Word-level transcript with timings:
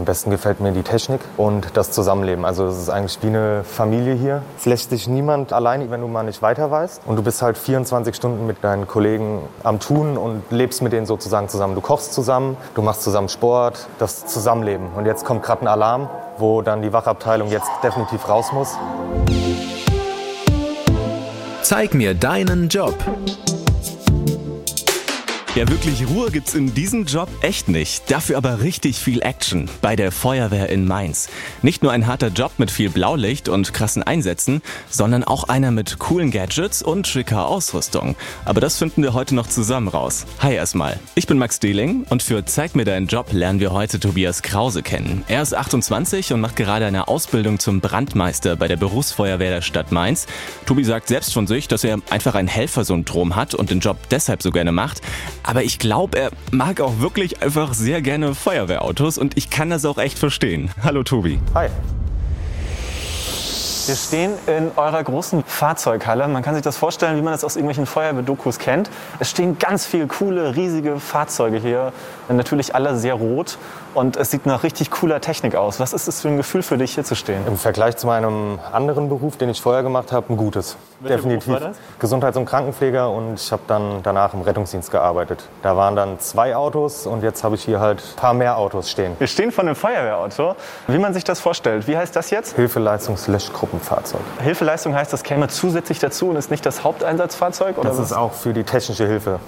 Am 0.00 0.06
besten 0.06 0.30
gefällt 0.30 0.60
mir 0.60 0.72
die 0.72 0.82
Technik 0.82 1.20
und 1.36 1.76
das 1.76 1.90
Zusammenleben. 1.90 2.46
Also 2.46 2.64
es 2.64 2.78
ist 2.78 2.88
eigentlich 2.88 3.18
wie 3.20 3.26
eine 3.26 3.64
Familie 3.64 4.14
hier. 4.14 4.40
Es 4.56 4.64
lässt 4.64 4.92
dich 4.92 5.06
niemand 5.08 5.52
allein, 5.52 5.90
wenn 5.90 6.00
du 6.00 6.08
mal 6.08 6.22
nicht 6.22 6.40
weiter 6.40 6.70
weißt. 6.70 7.02
Und 7.04 7.16
du 7.16 7.22
bist 7.22 7.42
halt 7.42 7.58
24 7.58 8.16
Stunden 8.16 8.46
mit 8.46 8.64
deinen 8.64 8.86
Kollegen 8.86 9.40
am 9.62 9.78
Tun 9.78 10.16
und 10.16 10.42
lebst 10.48 10.80
mit 10.80 10.94
denen 10.94 11.04
sozusagen 11.04 11.50
zusammen. 11.50 11.74
Du 11.74 11.82
kochst 11.82 12.14
zusammen, 12.14 12.56
du 12.74 12.80
machst 12.80 13.02
zusammen 13.02 13.28
Sport, 13.28 13.88
das 13.98 14.24
Zusammenleben. 14.24 14.86
Und 14.96 15.04
jetzt 15.04 15.26
kommt 15.26 15.42
gerade 15.42 15.66
ein 15.66 15.68
Alarm, 15.68 16.08
wo 16.38 16.62
dann 16.62 16.80
die 16.80 16.94
Wachabteilung 16.94 17.50
jetzt 17.50 17.68
definitiv 17.82 18.26
raus 18.26 18.52
muss. 18.54 18.78
Zeig 21.60 21.92
mir 21.92 22.14
deinen 22.14 22.70
Job. 22.70 22.94
Ja, 25.56 25.68
wirklich 25.68 26.06
Ruhe 26.08 26.30
gibt's 26.30 26.54
in 26.54 26.74
diesem 26.74 27.06
Job 27.06 27.28
echt 27.42 27.68
nicht. 27.68 28.08
Dafür 28.08 28.36
aber 28.36 28.60
richtig 28.60 29.00
viel 29.00 29.20
Action 29.20 29.68
bei 29.82 29.96
der 29.96 30.12
Feuerwehr 30.12 30.68
in 30.68 30.86
Mainz. 30.86 31.28
Nicht 31.62 31.82
nur 31.82 31.90
ein 31.90 32.06
harter 32.06 32.28
Job 32.28 32.52
mit 32.58 32.70
viel 32.70 32.88
Blaulicht 32.88 33.48
und 33.48 33.74
krassen 33.74 34.04
Einsätzen, 34.04 34.62
sondern 34.88 35.24
auch 35.24 35.48
einer 35.48 35.72
mit 35.72 35.98
coolen 35.98 36.30
Gadgets 36.30 36.82
und 36.82 37.08
schicker 37.08 37.48
Ausrüstung. 37.48 38.14
Aber 38.44 38.60
das 38.60 38.78
finden 38.78 39.02
wir 39.02 39.12
heute 39.12 39.34
noch 39.34 39.48
zusammen 39.48 39.88
raus. 39.88 40.24
Hi 40.38 40.54
erstmal. 40.54 41.00
Ich 41.16 41.26
bin 41.26 41.36
Max 41.36 41.58
Dehling 41.58 42.06
und 42.10 42.22
für 42.22 42.44
Zeig 42.44 42.76
mir 42.76 42.84
deinen 42.84 43.08
Job 43.08 43.32
lernen 43.32 43.58
wir 43.58 43.72
heute 43.72 43.98
Tobias 43.98 44.42
Krause 44.42 44.84
kennen. 44.84 45.24
Er 45.26 45.42
ist 45.42 45.52
28 45.52 46.32
und 46.32 46.40
macht 46.40 46.54
gerade 46.54 46.86
eine 46.86 47.08
Ausbildung 47.08 47.58
zum 47.58 47.80
Brandmeister 47.80 48.54
bei 48.54 48.68
der 48.68 48.76
Berufsfeuerwehr 48.76 49.50
der 49.50 49.62
Stadt 49.62 49.90
Mainz. 49.90 50.28
Tobi 50.64 50.84
sagt 50.84 51.08
selbst 51.08 51.34
von 51.34 51.48
sich, 51.48 51.66
dass 51.66 51.82
er 51.82 51.98
einfach 52.10 52.36
ein 52.36 52.46
Helfersyndrom 52.46 53.34
hat 53.34 53.56
und 53.56 53.70
den 53.70 53.80
Job 53.80 53.96
deshalb 54.12 54.44
so 54.44 54.52
gerne 54.52 54.70
macht. 54.70 55.02
Aber 55.42 55.62
ich 55.62 55.78
glaube, 55.78 56.18
er 56.18 56.30
mag 56.50 56.80
auch 56.80 57.00
wirklich 57.00 57.42
einfach 57.42 57.74
sehr 57.74 58.02
gerne 58.02 58.34
Feuerwehrautos 58.34 59.18
und 59.18 59.36
ich 59.36 59.50
kann 59.50 59.70
das 59.70 59.84
auch 59.84 59.98
echt 59.98 60.18
verstehen. 60.18 60.70
Hallo 60.82 61.02
Tobi. 61.02 61.38
Hi. 61.54 61.68
Wir 63.90 63.96
stehen 63.96 64.34
in 64.46 64.70
eurer 64.76 65.02
großen 65.02 65.42
Fahrzeughalle. 65.42 66.28
Man 66.28 66.44
kann 66.44 66.54
sich 66.54 66.62
das 66.62 66.76
vorstellen, 66.76 67.16
wie 67.16 67.22
man 67.22 67.32
das 67.32 67.42
aus 67.42 67.56
irgendwelchen 67.56 67.86
Feuerwehrdokus 67.86 68.60
kennt. 68.60 68.88
Es 69.18 69.30
stehen 69.30 69.58
ganz 69.58 69.84
viele 69.84 70.06
coole, 70.06 70.54
riesige 70.54 71.00
Fahrzeuge 71.00 71.56
hier. 71.56 71.92
Natürlich 72.28 72.72
alle 72.76 72.96
sehr 72.96 73.14
rot 73.14 73.58
und 73.94 74.16
es 74.16 74.30
sieht 74.30 74.46
nach 74.46 74.62
richtig 74.62 74.92
cooler 74.92 75.20
Technik 75.20 75.56
aus. 75.56 75.80
Was 75.80 75.92
ist 75.92 76.06
es 76.06 76.20
für 76.20 76.28
ein 76.28 76.36
Gefühl 76.36 76.62
für 76.62 76.78
dich, 76.78 76.94
hier 76.94 77.02
zu 77.02 77.16
stehen? 77.16 77.44
Im 77.48 77.56
Vergleich 77.56 77.96
zu 77.96 78.06
meinem 78.06 78.60
anderen 78.70 79.08
Beruf, 79.08 79.36
den 79.36 79.48
ich 79.48 79.60
vorher 79.60 79.82
gemacht 79.82 80.12
habe, 80.12 80.32
ein 80.32 80.36
gutes. 80.36 80.76
Welcher 81.00 81.16
Definitiv. 81.16 81.46
Beruf 81.46 81.60
war 81.62 81.68
das? 81.70 81.78
Gesundheits- 81.98 82.36
und 82.36 82.44
Krankenpfleger 82.44 83.10
und 83.10 83.34
ich 83.34 83.50
habe 83.50 83.62
dann 83.66 84.04
danach 84.04 84.34
im 84.34 84.42
Rettungsdienst 84.42 84.92
gearbeitet. 84.92 85.42
Da 85.62 85.76
waren 85.76 85.96
dann 85.96 86.20
zwei 86.20 86.54
Autos 86.54 87.06
und 87.06 87.24
jetzt 87.24 87.42
habe 87.42 87.56
ich 87.56 87.64
hier 87.64 87.80
halt 87.80 88.00
ein 88.00 88.16
paar 88.16 88.34
mehr 88.34 88.58
Autos 88.58 88.88
stehen. 88.88 89.16
Wir 89.18 89.26
stehen 89.26 89.50
vor 89.50 89.64
einem 89.64 89.74
Feuerwehrauto. 89.74 90.54
Wie 90.86 90.98
man 90.98 91.12
sich 91.12 91.24
das 91.24 91.40
vorstellt. 91.40 91.88
Wie 91.88 91.96
heißt 91.96 92.14
das 92.14 92.30
jetzt? 92.30 92.56
Hilfeleistungs-Gruppenfahrzeug. 93.80 94.20
Hilfeleistung 94.42 94.94
heißt, 94.94 95.12
das 95.12 95.22
käme 95.22 95.48
zusätzlich 95.48 95.98
dazu 95.98 96.28
und 96.30 96.36
ist 96.36 96.50
nicht 96.50 96.64
das 96.64 96.84
Haupteinsatzfahrzeug? 96.84 97.78
Oder 97.78 97.88
Das 97.88 97.98
was? 97.98 98.06
ist 98.06 98.12
auch 98.16 98.32
für 98.32 98.52
die 98.52 98.64
technische 98.64 99.06
Hilfe. 99.06 99.40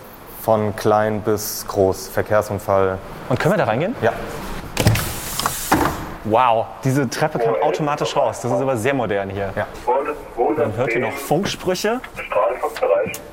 Von 0.42 0.75
klein 0.75 1.20
bis 1.20 1.64
groß. 1.69 2.08
Verkehrsunfall. 2.08 2.98
Und 3.28 3.38
können 3.38 3.55
wir 3.55 3.58
da 3.58 3.64
reingehen? 3.64 3.94
Ja. 4.03 4.12
Wow, 6.25 6.66
diese 6.84 7.08
Treppe 7.10 7.38
kam 7.38 7.55
automatisch 7.62 8.16
raus. 8.16 8.41
Das 8.41 8.50
ist 8.53 8.60
aber 8.60 8.77
sehr 8.77 8.94
modern 8.94 9.28
hier. 9.30 9.53
Ja. 9.56 9.66
Man 10.56 10.77
hört 10.77 10.92
hier 10.92 11.00
noch 11.00 11.12
Funksprüche. 11.12 12.00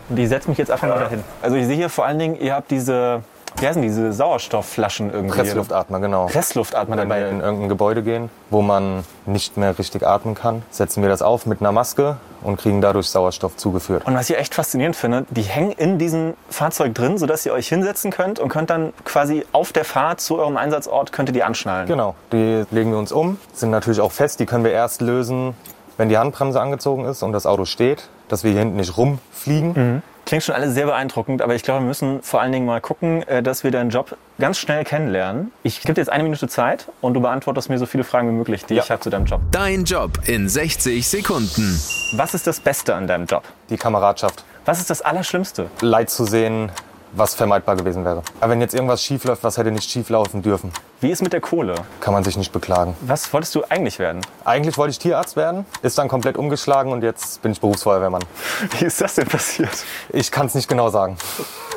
Und 0.10 0.16
die 0.16 0.26
setzt 0.26 0.48
mich 0.48 0.58
jetzt 0.58 0.72
einfach 0.72 0.88
mal 0.88 1.00
dahin. 1.00 1.24
Also 1.42 1.56
ich 1.56 1.68
sehe 1.68 1.76
hier 1.76 1.90
vor 1.90 2.06
allen 2.06 2.18
Dingen, 2.18 2.36
ihr 2.40 2.56
habt 2.56 2.72
diese, 2.72 3.22
wie 3.62 3.68
heißen 3.68 3.82
diese 3.82 4.14
Sauerstoffflaschen 4.14 5.12
irgendwie. 5.12 5.36
Pressluftatmer, 5.36 6.00
genau. 6.00 6.28
Pressluftatmer 6.28 6.98
Wenn 6.98 7.10
dabei. 7.10 7.22
wir 7.22 7.30
in 7.30 7.42
irgendein 7.42 7.70
Gebäude 7.70 8.04
gehen, 8.04 8.30
wo 8.50 8.62
man 8.62 9.04
nicht 9.26 9.58
mehr 9.58 9.78
richtig 9.78 10.06
atmen 10.06 10.36
kann, 10.36 10.64
setzen 10.72 11.02
wir 11.02 11.10
das 11.10 11.22
auf 11.22 11.46
mit 11.46 11.62
einer 11.62 11.72
Maske 11.72 12.18
und 12.42 12.58
kriegen 12.58 12.82
dadurch 12.82 13.08
Sauerstoff 13.10 13.58
zugeführt. 13.58 14.06
Und 14.06 14.16
was 14.16 14.30
ich 14.30 14.38
echt 14.38 14.56
faszinierend 14.56 14.96
finde, 14.96 15.26
die 15.30 15.42
hängen 15.42 15.72
in 15.74 15.98
diesem 15.98 16.34
Fahrzeug 16.50 16.96
drin, 16.96 17.18
sodass 17.18 17.46
ihr 17.46 17.54
euch 17.54 17.68
hinsetzen 17.68 18.12
könnt 18.12 18.40
und 18.40 18.50
könnt 18.50 18.70
dann 18.70 18.94
quasi 19.04 19.46
auf 19.52 19.74
der 19.74 19.86
Fahrt 19.86 20.22
zu 20.22 20.40
eurem 20.40 20.58
Einsatzort 20.58 21.12
könnt 21.12 21.30
ihr 21.30 21.34
die 21.34 21.44
anschnallen. 21.44 21.88
Genau, 21.88 22.16
die 22.32 22.66
legen 22.72 22.92
wir 22.92 22.98
uns 22.98 23.12
um, 23.12 23.38
sind 23.54 23.72
natürlich 23.72 24.02
auch 24.02 24.12
fest. 24.12 24.40
Die 24.40 24.46
können 24.46 24.64
wir 24.64 24.72
erst 24.72 25.02
lösen, 25.02 25.54
wenn 25.98 26.10
die 26.10 26.18
Handbremse 26.18 26.62
angezogen 26.62 27.06
ist 27.06 27.24
und 27.24 27.34
das 27.34 27.46
Auto 27.46 27.66
steht, 27.66 28.10
dass 28.30 28.44
wir 28.44 28.52
hier 28.52 28.62
hinten 28.62 28.78
nicht 28.78 28.98
rumfliegen. 28.98 30.02
Klingt 30.30 30.44
schon 30.44 30.54
alles 30.54 30.76
sehr 30.76 30.86
beeindruckend, 30.86 31.42
aber 31.42 31.56
ich 31.56 31.64
glaube, 31.64 31.80
wir 31.82 31.88
müssen 31.88 32.22
vor 32.22 32.40
allen 32.40 32.52
Dingen 32.52 32.68
mal 32.68 32.80
gucken, 32.82 33.28
äh, 33.28 33.42
dass 33.42 33.64
wir 33.64 33.72
deinen 33.72 33.90
Job 33.90 34.16
ganz 34.38 34.60
schnell 34.60 34.84
kennenlernen. 34.84 35.52
Ich 35.64 35.82
gebe 35.82 35.96
dir 35.96 36.02
jetzt 36.02 36.12
eine 36.12 36.22
Minute 36.22 36.48
Zeit 36.48 36.86
und 37.02 37.16
du 37.16 37.20
beantwortest 37.22 37.68
mir 37.68 37.80
so 37.80 37.88
viele 37.88 38.04
Fragen 38.04 38.28
wie 38.30 38.34
möglich, 38.34 38.64
die 38.64 38.76
Ja. 38.76 38.84
ich 38.84 38.92
habe 38.92 39.02
zu 39.02 39.10
deinem 39.10 39.26
Job. 39.26 39.42
Dein 39.50 39.86
Job 39.86 40.20
in 40.28 40.48
60 40.48 41.08
Sekunden. 41.08 41.82
Was 42.12 42.36
ist 42.36 42.46
das 42.46 42.60
Beste 42.60 42.94
an 42.94 43.08
deinem 43.08 43.26
Job? 43.26 43.42
Die 43.72 43.78
Kameradschaft. 43.78 44.44
Was 44.66 44.80
ist 44.80 44.92
das 44.92 45.02
Allerschlimmste? 45.02 45.66
Leid 45.82 46.12
zu 46.12 46.26
sehen, 46.26 46.72
was 47.14 47.34
vermeidbar 47.36 47.76
gewesen 47.76 48.06
wäre. 48.06 48.22
Aber 48.40 48.52
wenn 48.52 48.62
jetzt 48.62 48.74
irgendwas 48.74 49.02
schief 49.04 49.24
läuft, 49.24 49.44
was 49.44 49.58
hätte 49.58 49.72
nicht 49.72 49.90
schief 49.90 50.10
laufen 50.10 50.42
dürfen, 50.42 50.72
Wie 51.02 51.10
ist 51.10 51.22
mit 51.22 51.34
der 51.34 51.42
Kohle? 51.42 51.76
kann 52.02 52.14
man 52.14 52.24
sich 52.24 52.38
nicht 52.38 52.52
beklagen. 52.52 52.96
Was 53.02 53.32
wolltest 53.34 53.56
du 53.56 53.64
eigentlich 53.70 54.00
werden? 54.00 54.22
Eigentlich 54.46 54.78
wollte 54.78 54.92
ich 54.92 55.00
Tierarzt 55.00 55.36
werden, 55.36 55.66
ist 55.82 55.98
dann 55.98 56.08
komplett 56.08 56.38
umgeschlagen 56.38 56.92
und 56.92 57.04
jetzt 57.04 57.42
bin 57.42 57.52
ich 57.52 57.60
Berufsfeuerwehrmann. 57.62 58.22
Wie 58.80 58.86
ist 58.86 59.02
das 59.02 59.16
denn 59.16 59.28
passiert? 59.28 59.72
Ich 60.10 60.32
kann 60.32 60.46
es 60.48 60.56
nicht 60.56 60.68
genau 60.68 60.90
sagen. 60.90 61.18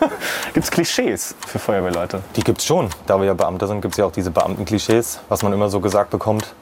Gibt 0.54 0.64
es 0.64 0.70
Klischees 0.70 1.34
für 1.46 1.58
Feuerwehrleute? 1.58 2.20
Die 2.36 2.42
gibt's 2.44 2.64
schon. 2.66 2.90
Da 3.06 3.18
wir 3.18 3.26
ja 3.26 3.34
Beamte 3.34 3.66
sind, 3.66 3.80
gibt's 3.80 3.96
ja 3.96 4.04
auch 4.04 4.12
diese 4.12 4.30
Beamtenklischees, 4.30 5.20
was 5.28 5.42
man 5.42 5.52
immer 5.52 5.68
so 5.70 5.80
gesagt 5.80 6.10
bekommt. 6.10 6.54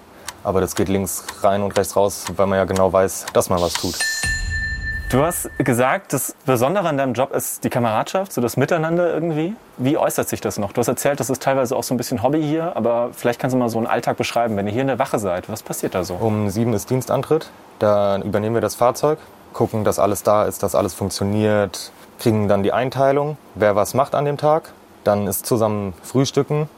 Aber 0.43 0.61
das 0.61 0.75
geht 0.75 0.89
links 0.89 1.25
rein 1.43 1.63
und 1.63 1.77
rechts 1.77 1.97
raus, 1.97 2.25
weil 2.37 2.47
man 2.47 2.59
ja 2.59 2.65
genau 2.65 2.93
weiß, 2.93 3.27
dass 3.33 3.51
man 3.51 3.61
was 3.61 3.75
tut. 3.75 3.95
Du 5.11 5.25
hast 5.25 5.51
gesagt, 5.59 6.13
das 6.13 6.37
Besondere 6.47 6.89
an 6.89 6.97
deinem 6.97 7.15
Job 7.15 7.35
ist 7.35 7.65
die 7.65 7.69
Kameradschaft, 7.69 8.33
so 8.33 8.41
das 8.41 8.57
Miteinander 8.57 9.13
irgendwie. 9.13 9.57
Wie 9.77 9.99
äußert 9.99 10.29
sich 10.29 10.41
das 10.41 10.57
noch? 10.57 10.73
Du 10.73 10.79
hast 10.79 10.87
erzählt, 10.87 11.19
das 11.19 11.31
ist 11.31 11.43
teilweise 11.43 11.75
auch 11.75 11.83
so 11.83 11.93
ein 11.95 11.97
bisschen 11.97 12.23
Hobby 12.23 12.41
hier, 12.41 12.77
aber 12.77 13.09
vielleicht 13.13 13.41
kannst 13.41 13.55
du 13.55 13.59
mal 13.59 13.69
so 13.69 13.79
einen 13.79 13.89
Alltag 13.89 14.17
beschreiben. 14.17 14.57
Wenn 14.57 14.69
ihr 14.69 14.73
hier 14.73 14.83
in 14.83 14.87
der 14.87 15.01
Wache 15.01 15.19
seid, 15.19 15.51
was 15.51 15.65
passiert 15.65 15.97
da 15.97 16.05
so? 16.05 16.15
Um 16.15 16.49
sieben 16.49 16.75
ist 16.75 16.91
Dienstantritt. 16.91 17.51
Dann 17.81 18.23
übernehmen 18.23 18.55
wir 18.55 18.61
das 18.61 18.77
Fahrzeug, 18.77 19.19
gucken, 19.53 19.83
dass 19.83 19.99
alles 19.99 20.23
da 20.23 20.45
ist, 20.45 20.63
dass 20.63 20.77
alles 20.77 20.95
funktioniert, 20.95 21.91
kriegen 22.21 22.47
dann 22.47 22.63
die 22.63 22.73
Einteilung, 22.73 23.37
wer 23.57 23.75
was 23.75 23.95
macht 23.95 24.15
an 24.15 24.27
dem 24.27 24.37
Tag. 24.39 24.71
Dann 25.03 25.27
ist 25.27 25.45
zusammen 25.45 25.93
Frühstücken. 26.05 26.69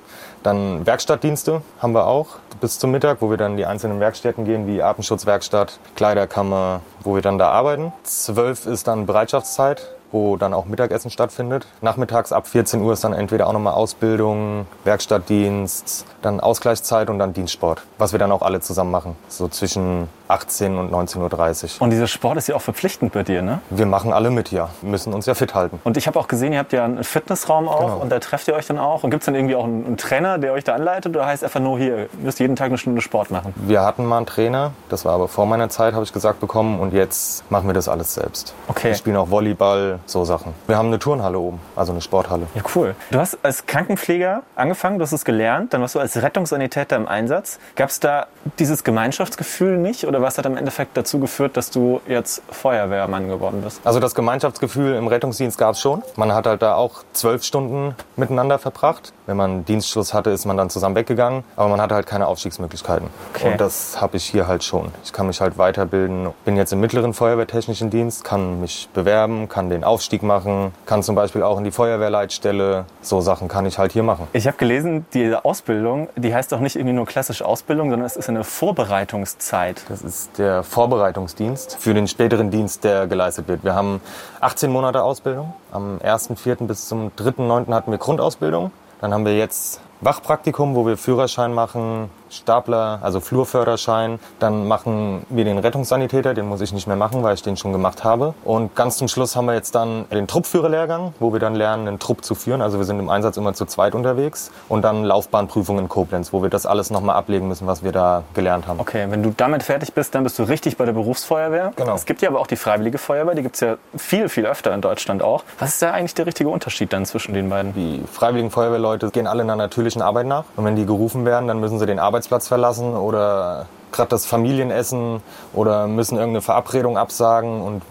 Dann 0.43 0.85
Werkstattdienste 0.87 1.63
haben 1.81 1.93
wir 1.93 2.07
auch 2.07 2.39
bis 2.61 2.79
zum 2.79 2.91
Mittag, 2.91 3.19
wo 3.21 3.31
wir 3.31 3.37
dann 3.37 3.57
die 3.57 3.65
einzelnen 3.65 4.01
Werkstätten 4.01 4.45
gehen, 4.45 4.67
wie 4.67 4.83
Atemschutzwerkstatt, 4.83 5.79
Kleiderkammer, 5.95 6.81
wo 7.03 7.15
wir 7.15 7.23
dann 7.23 7.39
da 7.39 7.51
arbeiten. 7.51 7.93
Zwölf 8.03 8.67
ist 8.67 8.89
dann 8.89 9.07
Bereitschaftszeit, 9.07 9.95
wo 10.13 10.37
dann 10.37 10.55
auch 10.55 10.67
Mittagessen 10.67 11.11
stattfindet. 11.11 11.67
Nachmittags 11.81 12.33
ab 12.33 12.47
14 12.47 12.81
Uhr 12.83 12.93
ist 12.93 13.03
dann 13.05 13.13
entweder 13.13 13.47
auch 13.49 13.53
nochmal 13.53 13.75
Ausbildung, 13.75 14.67
Werkstattdienst, 14.85 16.05
dann 16.23 16.41
Ausgleichszeit 16.41 17.11
und 17.11 17.19
dann 17.19 17.33
Dienstsport, 17.33 17.83
was 17.99 18.13
wir 18.13 18.19
dann 18.19 18.33
auch 18.33 18.43
alle 18.43 18.61
zusammen 18.61 18.91
machen, 18.91 19.17
so 19.29 19.49
zwischen 19.49 20.09
18 20.29 20.79
und 20.79 20.91
19.30 20.93 21.77
Uhr. 21.77 21.83
Und 21.83 21.91
dieser 21.91 22.07
Sport 22.07 22.39
ist 22.39 22.49
ja 22.49 22.55
auch 22.55 22.61
verpflichtend 22.63 23.13
bei 23.13 23.23
dir, 23.23 23.43
ne? 23.43 23.61
Wir 23.71 23.87
machen 23.87 24.13
alle 24.13 24.31
mit, 24.31 24.51
ja. 24.51 24.71
Wir 24.81 24.91
müssen 24.91 25.13
uns 25.13 25.27
ja 25.27 25.35
fit 25.35 25.55
halten. 25.55 25.81
Und 25.85 25.97
ich 25.97 26.07
habe 26.07 26.19
auch 26.19 26.29
gesehen, 26.29 26.53
ihr 26.53 26.59
habt 26.59 26.73
ja 26.73 26.85
einen 26.85 27.05
Fitnessraum 27.05 27.69
auch 27.69 27.81
Genau. 27.81 27.99
und 27.99 28.11
da 28.11 28.19
trefft 28.19 28.49
ihr 28.49 28.55
euch 28.55 28.67
dann 28.67 28.79
auch. 28.79 29.03
Und 29.05 29.11
gibt 29.11 29.23
es 29.23 29.27
dann 29.27 29.35
irgendwie 29.35 29.57
auch 29.57 29.65
einen, 29.65 29.85
einen 29.85 29.97
Trainer, 29.97 30.39
der 30.39 30.53
euch 30.53 30.65
da 30.65 30.75
anleitet 30.75 31.15
oder 31.15 31.27
heißt 31.27 31.45
einfach 31.45 31.61
nur 31.61 31.79
hier, 31.79 31.99
ihr 31.99 32.09
müsst 32.23 32.39
jeden 32.41 32.57
Tag 32.57 32.69
eine 32.69 32.79
Stunde 32.79 33.03
Sport 33.03 33.31
machen? 33.31 33.53
Wir 33.57 33.83
hatten 33.83 34.05
mal 34.07 34.19
einen 34.19 34.27
Trainer, 34.27 34.73
das 34.89 35.05
war 35.05 35.15
aber 35.15 35.29
vor 35.29 35.45
meiner 35.47 35.69
Zeit, 35.69 35.95
habe 35.95 36.05
ich 36.05 36.13
gesagt 36.13 36.41
bekommen, 36.41 36.81
und 36.81 36.93
jetzt 36.95 37.51
machen 37.51 37.67
wir 37.67 37.75
das 37.75 37.89
alles 37.89 38.15
selbst. 38.15 38.55
Okay. 38.69 38.89
Wir 38.89 38.95
spielen 38.95 39.17
auch 39.17 39.31
Volleyball, 39.31 39.99
so 40.07 40.25
Sachen. 40.25 40.55
Wir 40.67 40.77
haben 40.77 40.89
eine 40.89 40.99
Turnhalle 40.99 41.39
oben, 41.39 41.61
also 41.77 41.93
eine 41.93 42.01
Sporthalle. 42.01 42.47
Ja, 42.55 42.63
cool. 42.75 42.95
Du 43.11 43.19
hast 43.19 43.39
als 43.43 43.67
Krankenpfleger 43.67 44.43
angefangen, 44.55 44.99
du 44.99 45.03
hast 45.03 45.13
es 45.13 45.25
gelernt, 45.25 45.73
dann 45.73 45.81
warst 45.81 45.95
du 45.95 46.01
als 46.01 46.21
Rettungssanitäter 46.21 46.97
im 46.97 47.09
Einsatz. 47.09 47.59
Gab 47.77 47.91
es 47.91 48.01
da 48.01 48.27
dieses 48.59 48.85
Gemeinschaftsgefühl 48.85 49.79
nicht 49.79 50.07
oder 50.07 50.23
was 50.23 50.39
hat 50.39 50.47
im 50.47 50.57
Endeffekt 50.57 50.97
dazu 50.97 51.19
geführt, 51.19 51.57
dass 51.57 51.71
du 51.71 52.01
jetzt 52.07 52.43
Feuerwehrmann 52.51 53.29
geworden 53.29 53.63
bist? 53.63 53.81
Also 53.85 54.01
das 54.01 54.15
Gemeinschaftsgefühl 54.15 54.95
im 54.95 55.07
Rettungsdienst 55.07 55.59
gab 55.59 55.75
es 55.75 55.81
schon. 55.81 56.03
Man 56.17 56.33
hat 56.35 56.47
halt 56.47 56.63
da 56.63 56.75
auch 56.75 57.03
zwölf 57.13 57.45
Stunden 57.45 57.95
miteinander 58.17 58.59
verbracht. 58.59 59.13
Wenn 59.27 59.37
man 59.37 59.65
Dienstschluss 59.65 60.13
hatte, 60.15 60.31
ist 60.31 60.45
man 60.45 60.57
dann 60.57 60.71
zusammen 60.71 60.97
weggegangen. 60.97 61.45
Aber 61.57 61.69
man 61.69 61.81
hatte 61.81 61.95
halt 61.95 62.07
keine 62.07 62.27
Aufstiegsmöglichkeiten. 62.27 63.09
Okay. 63.35 63.53
Und 63.53 63.61
das 63.61 64.01
habe 64.01 64.17
ich 64.17 64.25
hier 64.25 64.47
halt 64.47 64.65
schon. 64.65 64.93
Ich 65.05 65.13
kann 65.13 65.27
mich 65.27 65.41
halt 65.41 65.59
weiterbilden. 65.59 66.31
Bin 66.45 66.57
jetzt 66.57 66.73
im 66.73 66.81
mittleren 66.81 67.15
Feuerwehrtechnischen 67.15 67.91
Dienst, 67.91 68.25
kann 68.25 68.61
mich 68.61 68.89
bewerben, 68.93 69.49
kann 69.49 69.71
den 69.71 69.85
Aufstieg 69.93 70.23
machen, 70.23 70.73
kann 70.87 71.03
zum 71.03 71.15
Beispiel 71.15 71.43
auch 71.43 71.59
in 71.59 71.65
die 71.65 71.71
Feuerwehrleitstelle. 71.71 72.87
So 73.03 73.21
Sachen 73.21 73.47
kann 73.47 73.67
ich 73.67 73.77
halt 73.77 73.93
hier 73.93 74.03
machen. 74.03 74.27
Ich 74.33 74.47
habe 74.47 74.57
gelesen, 74.57 75.05
die 75.13 75.35
Ausbildung, 75.35 76.09
die 76.17 76.35
heißt 76.35 76.51
doch 76.51 76.61
nicht 76.61 76.77
irgendwie 76.77 76.95
nur 76.95 77.05
klassisch 77.05 77.43
Ausbildung, 77.43 77.91
sondern 77.91 78.07
es 78.07 78.17
ist 78.17 78.31
eine 78.31 78.43
Vorbereitungszeit. 78.43 79.83
Das 79.91 80.01
ist 80.01 80.39
der 80.39 80.63
Vorbereitungsdienst 80.63 81.77
für 81.79 81.93
den 81.93 82.09
späteren 82.09 82.51
Dienst, 82.51 82.85
der 82.85 83.07
geleistet 83.07 83.49
wird. 83.49 83.65
Wir 83.65 83.75
haben 83.75 84.01
18 84.41 84.71
Monate 84.71 85.03
Ausbildung. 85.03 85.53
Am 85.73 85.99
1.4. 85.99 86.67
bis 86.67 86.89
zum 86.89 87.11
3.9. 87.19 87.71
hatten 87.75 87.91
wir 87.91 87.99
Grundausbildung. 87.99 88.73
Dann 89.03 89.13
haben 89.13 89.27
wir 89.27 89.37
jetzt 89.37 89.81
Wachpraktikum, 90.03 90.75
wo 90.75 90.85
wir 90.85 90.97
Führerschein 90.97 91.55
machen, 91.55 92.11
Stapler, 92.29 92.99
also 93.03 93.21
Flurförderschein. 93.21 94.19
Dann 94.41 94.67
machen 94.67 95.25
wir 95.29 95.45
den 95.45 95.59
Rettungssanitäter, 95.59 96.35
den 96.35 96.47
muss 96.47 96.61
ich 96.61 96.73
nicht 96.73 96.89
mehr 96.89 96.97
machen, 96.97 97.23
weil 97.23 97.35
ich 97.35 97.43
den 97.43 97.57
schon 97.57 97.73
gemacht 97.73 98.03
habe. 98.03 98.35
Und 98.45 98.75
ganz 98.75 98.97
zum 98.97 99.07
Schluss 99.07 99.37
haben 99.37 99.47
wir 99.47 99.55
jetzt 99.55 99.77
dann 99.77 100.07
den 100.11 100.27
Truppführerlehrgang, 100.27 101.15
wo 101.21 101.33
wir 101.33 101.39
dann 101.39 101.55
lernen, 101.55 101.87
einen 101.87 101.99
Trupp 102.01 102.25
zu 102.25 102.35
führen. 102.35 102.63
Also 102.63 102.79
wir 102.79 102.85
sind 102.85 102.99
im 102.99 103.11
Einsatz 103.11 103.37
immer 103.37 103.55
zu 103.55 103.65
zweit 103.67 103.95
unterwegs. 103.95 104.51
Und 104.69 104.83
dann 104.83 105.05
Laufbahnprüfung 105.05 105.79
in 105.79 105.89
Koblenz, 105.89 106.33
wo 106.33 106.43
wir 106.43 106.51
das 106.51 106.67
alles 106.67 106.91
nochmal 106.91 107.15
ablegen 107.15 107.47
müssen, 107.47 107.69
was 107.69 107.85
wir 107.85 107.93
da 107.93 108.25
gelernt 108.35 108.67
haben. 108.67 108.81
Okay, 108.81 109.07
wenn 109.09 109.23
du 109.23 109.33
damit 109.37 109.63
fertig 109.63 109.93
bist, 109.93 110.15
dann 110.17 110.25
bist 110.25 110.37
du 110.39 110.43
richtig 110.43 110.77
bei 110.77 110.85
der 110.85 110.95
Berufsfeuerwehr. 110.95 111.73
Genau. 111.77 111.95
Es 111.95 112.07
gibt 112.07 112.23
ja 112.23 112.29
aber 112.29 112.41
auch 112.41 112.49
die 112.49 112.57
Freiwillige 112.57 112.99
Feuerwehr, 112.99 113.37
die 113.37 113.43
gibt 113.43 113.55
es 113.55 113.61
ja 113.61 113.77
viel, 113.97 114.29
viel 114.29 114.47
öfter 114.47 114.75
in 114.75 114.81
Deutschland 114.81 115.23
auch. 115.23 115.45
Was 115.61 115.75
ist 115.75 115.83
da 115.83 115.93
eigentlich 115.93 116.15
der 116.15 116.27
richtige 116.27 116.49
Unterschied 116.49 116.93
dann 116.93 117.07
zwischen 117.07 117.35
den 117.35 117.51
beiden? 117.51 117.75
Die 117.75 118.03
freiwilligen 118.11 118.51
Feuerwehrleute 118.51 119.11
gehen 119.11 119.27
alle 119.27 119.43
einer 119.43 119.57
natürlichen 119.57 119.92
Arbeit 120.01 120.27
nach. 120.27 120.45
Und 120.57 120.65
wenn 120.65 120.77
die 120.77 120.87
gerufen 120.87 121.27
werden, 121.27 121.49
dann 121.49 121.61
müssen 121.61 121.79
sie 121.79 121.85
den 121.85 121.99
Arbeitsplatz 121.99 122.49
verlassen 122.49 122.95
oder 122.97 123.67
gerade 123.93 124.09
das 124.09 124.25
Familienessen 124.25 125.23
oder 125.53 125.87
müssen 125.87 126.17
irgendeine 126.17 126.41
Verabredung 126.41 126.97
absagen. 126.97 127.61
Und 127.61 127.83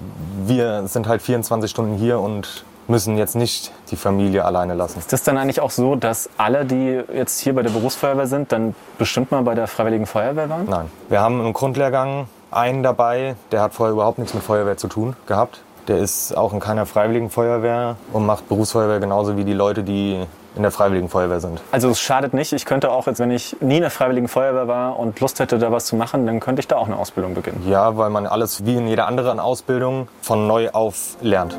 wir 0.46 0.88
sind 0.88 1.08
halt 1.08 1.22
24 1.22 1.70
Stunden 1.70 1.96
hier 1.96 2.20
und 2.20 2.66
müssen 2.88 3.18
jetzt 3.18 3.36
nicht 3.36 3.72
die 3.92 3.96
Familie 3.96 4.44
alleine 4.44 4.74
lassen. 4.74 5.00
Ist 5.00 5.14
das 5.14 5.24
dann 5.24 5.38
eigentlich 5.38 5.62
auch 5.62 5.72
so, 5.72 5.96
dass 5.96 6.30
alle, 6.38 6.66
die 6.66 7.02
jetzt 7.14 7.40
hier 7.40 7.54
bei 7.54 7.62
der 7.62 7.70
Berufsfeuerwehr 7.70 8.28
sind, 8.28 8.52
dann 8.52 8.76
bestimmt 8.98 9.32
mal 9.32 9.44
bei 9.44 9.56
der 9.56 9.68
Freiwilligen 9.68 10.06
Feuerwehr 10.06 10.50
waren? 10.50 10.66
Nein. 10.68 10.92
Wir 11.08 11.22
haben 11.22 11.46
im 11.46 11.54
Grundlehrgang 11.54 12.28
einen 12.52 12.84
dabei, 12.84 13.36
der 13.52 13.62
hat 13.62 13.74
vorher 13.74 13.94
überhaupt 13.94 14.20
nichts 14.20 14.34
mit 14.34 14.44
Feuerwehr 14.44 14.78
zu 14.78 14.88
tun 14.88 15.16
gehabt. 15.26 15.62
Der 15.88 15.98
ist 15.98 16.38
auch 16.38 16.54
in 16.54 16.60
keiner 16.60 16.86
Freiwilligen 16.86 17.30
Feuerwehr 17.30 17.96
und 18.14 18.26
macht 18.26 18.48
Berufsfeuerwehr 18.48 19.00
genauso 19.00 19.38
wie 19.38 19.44
die 19.44 19.54
Leute, 19.54 19.84
die 19.84 20.26
in 20.56 20.62
der 20.62 20.72
Freiwilligen 20.72 21.10
Feuerwehr 21.10 21.40
sind. 21.40 21.62
Also 21.72 21.90
es 21.90 22.00
schadet 22.00 22.34
nicht. 22.34 22.52
Ich 22.52 22.66
könnte 22.66 22.92
auch, 22.92 23.08
jetzt, 23.08 23.20
wenn 23.20 23.32
ich 23.32 23.56
nie 23.62 23.78
in 23.78 23.82
der 23.82 23.90
Freiwilligen 23.90 24.28
Feuerwehr 24.28 24.68
war 24.68 25.00
und 25.00 25.20
Lust 25.20 25.40
hätte, 25.40 25.58
da 25.58 25.72
was 25.72 25.86
zu 25.86 25.96
machen, 25.96 26.26
dann 26.26 26.40
könnte 26.40 26.60
ich 26.60 26.68
da 26.68 26.76
auch 26.78 26.88
eine 26.88 26.98
Ausbildung 26.98 27.34
beginnen. 27.34 27.64
Ja, 27.68 27.98
weil 27.98 28.10
man 28.10 28.28
alles 28.28 28.66
wie 28.66 28.76
in 28.76 28.88
jeder 28.88 29.08
anderen 29.08 29.40
Ausbildung 29.40 30.08
von 30.22 30.48
neu 30.48 30.70
auf 30.72 31.16
lernt. 31.22 31.58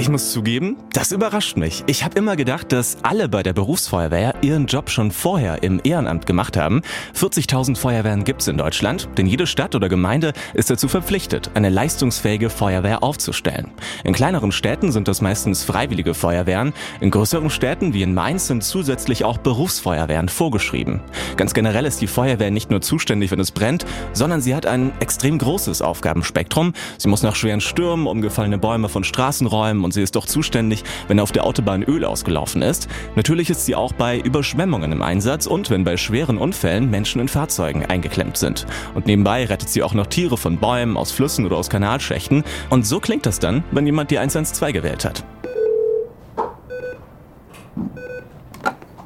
Ich 0.00 0.08
muss 0.08 0.30
zugeben, 0.30 0.76
das 0.92 1.10
überrascht 1.10 1.56
mich. 1.56 1.82
Ich 1.88 2.04
habe 2.04 2.16
immer 2.16 2.36
gedacht, 2.36 2.70
dass 2.70 2.98
alle 3.02 3.28
bei 3.28 3.42
der 3.42 3.52
Berufsfeuerwehr 3.52 4.32
ihren 4.42 4.66
Job 4.66 4.90
schon 4.90 5.10
vorher 5.10 5.64
im 5.64 5.80
Ehrenamt 5.82 6.24
gemacht 6.24 6.56
haben. 6.56 6.82
40.000 7.16 7.76
Feuerwehren 7.76 8.22
gibt's 8.22 8.46
in 8.46 8.56
Deutschland, 8.56 9.08
denn 9.18 9.26
jede 9.26 9.48
Stadt 9.48 9.74
oder 9.74 9.88
Gemeinde 9.88 10.34
ist 10.54 10.70
dazu 10.70 10.86
verpflichtet, 10.86 11.50
eine 11.54 11.68
leistungsfähige 11.68 12.48
Feuerwehr 12.48 13.02
aufzustellen. 13.02 13.72
In 14.04 14.12
kleineren 14.12 14.52
Städten 14.52 14.92
sind 14.92 15.08
das 15.08 15.20
meistens 15.20 15.64
freiwillige 15.64 16.14
Feuerwehren, 16.14 16.74
in 17.00 17.10
größeren 17.10 17.50
Städten 17.50 17.92
wie 17.92 18.02
in 18.02 18.14
Mainz 18.14 18.46
sind 18.46 18.62
zusätzlich 18.62 19.24
auch 19.24 19.38
Berufsfeuerwehren 19.38 20.28
vorgeschrieben. 20.28 21.00
Ganz 21.36 21.54
generell 21.54 21.86
ist 21.86 22.00
die 22.00 22.06
Feuerwehr 22.06 22.52
nicht 22.52 22.70
nur 22.70 22.82
zuständig, 22.82 23.32
wenn 23.32 23.40
es 23.40 23.50
brennt, 23.50 23.84
sondern 24.12 24.42
sie 24.42 24.54
hat 24.54 24.64
ein 24.64 24.92
extrem 25.00 25.38
großes 25.38 25.82
Aufgabenspektrum. 25.82 26.72
Sie 26.98 27.08
muss 27.08 27.24
nach 27.24 27.34
schweren 27.34 27.60
Stürmen 27.60 28.06
umgefallene 28.06 28.58
Bäume 28.58 28.88
von 28.88 29.02
Straßen 29.02 29.48
räumen 29.48 29.87
und 29.88 29.92
sie 29.92 30.02
ist 30.02 30.16
doch 30.16 30.26
zuständig, 30.26 30.84
wenn 31.06 31.18
auf 31.18 31.32
der 31.32 31.46
Autobahn 31.46 31.82
Öl 31.82 32.04
ausgelaufen 32.04 32.60
ist. 32.60 32.88
Natürlich 33.16 33.48
ist 33.48 33.64
sie 33.64 33.74
auch 33.74 33.94
bei 33.94 34.18
Überschwemmungen 34.18 34.92
im 34.92 35.00
Einsatz 35.00 35.46
und 35.46 35.70
wenn 35.70 35.82
bei 35.82 35.96
schweren 35.96 36.36
Unfällen 36.36 36.90
Menschen 36.90 37.22
in 37.22 37.28
Fahrzeugen 37.28 37.86
eingeklemmt 37.86 38.36
sind. 38.36 38.66
Und 38.94 39.06
nebenbei 39.06 39.46
rettet 39.46 39.70
sie 39.70 39.82
auch 39.82 39.94
noch 39.94 40.06
Tiere 40.06 40.36
von 40.36 40.58
Bäumen, 40.58 40.98
aus 40.98 41.10
Flüssen 41.10 41.46
oder 41.46 41.56
aus 41.56 41.70
Kanalschächten. 41.70 42.44
Und 42.68 42.86
so 42.86 43.00
klingt 43.00 43.24
das 43.24 43.38
dann, 43.38 43.64
wenn 43.70 43.86
jemand 43.86 44.10
die 44.10 44.18
112 44.18 44.74
gewählt 44.74 45.06
hat. 45.06 45.24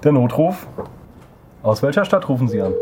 Der 0.03 0.11
Notruf. 0.11 0.67
Aus 1.63 1.81
welcher 1.85 2.05
Stadt 2.05 2.29
rufen 2.29 2.49
Sie 2.49 2.61
an? 2.61 2.73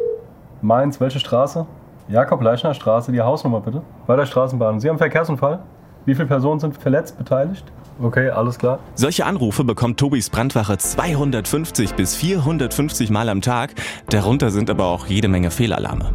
Mainz, 0.62 1.02
welche 1.02 1.18
Straße? 1.18 1.66
Jakob-Leichner 2.08 2.72
Straße, 2.72 3.12
die 3.12 3.20
Hausnummer 3.20 3.60
bitte. 3.60 3.82
Bei 4.06 4.16
der 4.16 4.24
Straßenbahn. 4.24 4.80
Sie 4.80 4.88
haben 4.88 4.96
Verkehrsunfall? 4.96 5.58
Wie 6.06 6.14
viele 6.14 6.28
Personen 6.28 6.60
sind 6.60 6.78
verletzt, 6.78 7.18
beteiligt? 7.18 7.70
Okay, 8.02 8.30
alles 8.30 8.58
klar. 8.58 8.78
Solche 8.94 9.26
Anrufe 9.26 9.62
bekommt 9.62 10.00
Tobis 10.00 10.30
Brandwache 10.30 10.78
250 10.78 11.94
bis 11.94 12.16
450 12.16 13.10
Mal 13.10 13.28
am 13.28 13.42
Tag. 13.42 13.74
Darunter 14.08 14.50
sind 14.50 14.70
aber 14.70 14.86
auch 14.86 15.06
jede 15.06 15.28
Menge 15.28 15.50
Fehlalarme. 15.50 16.10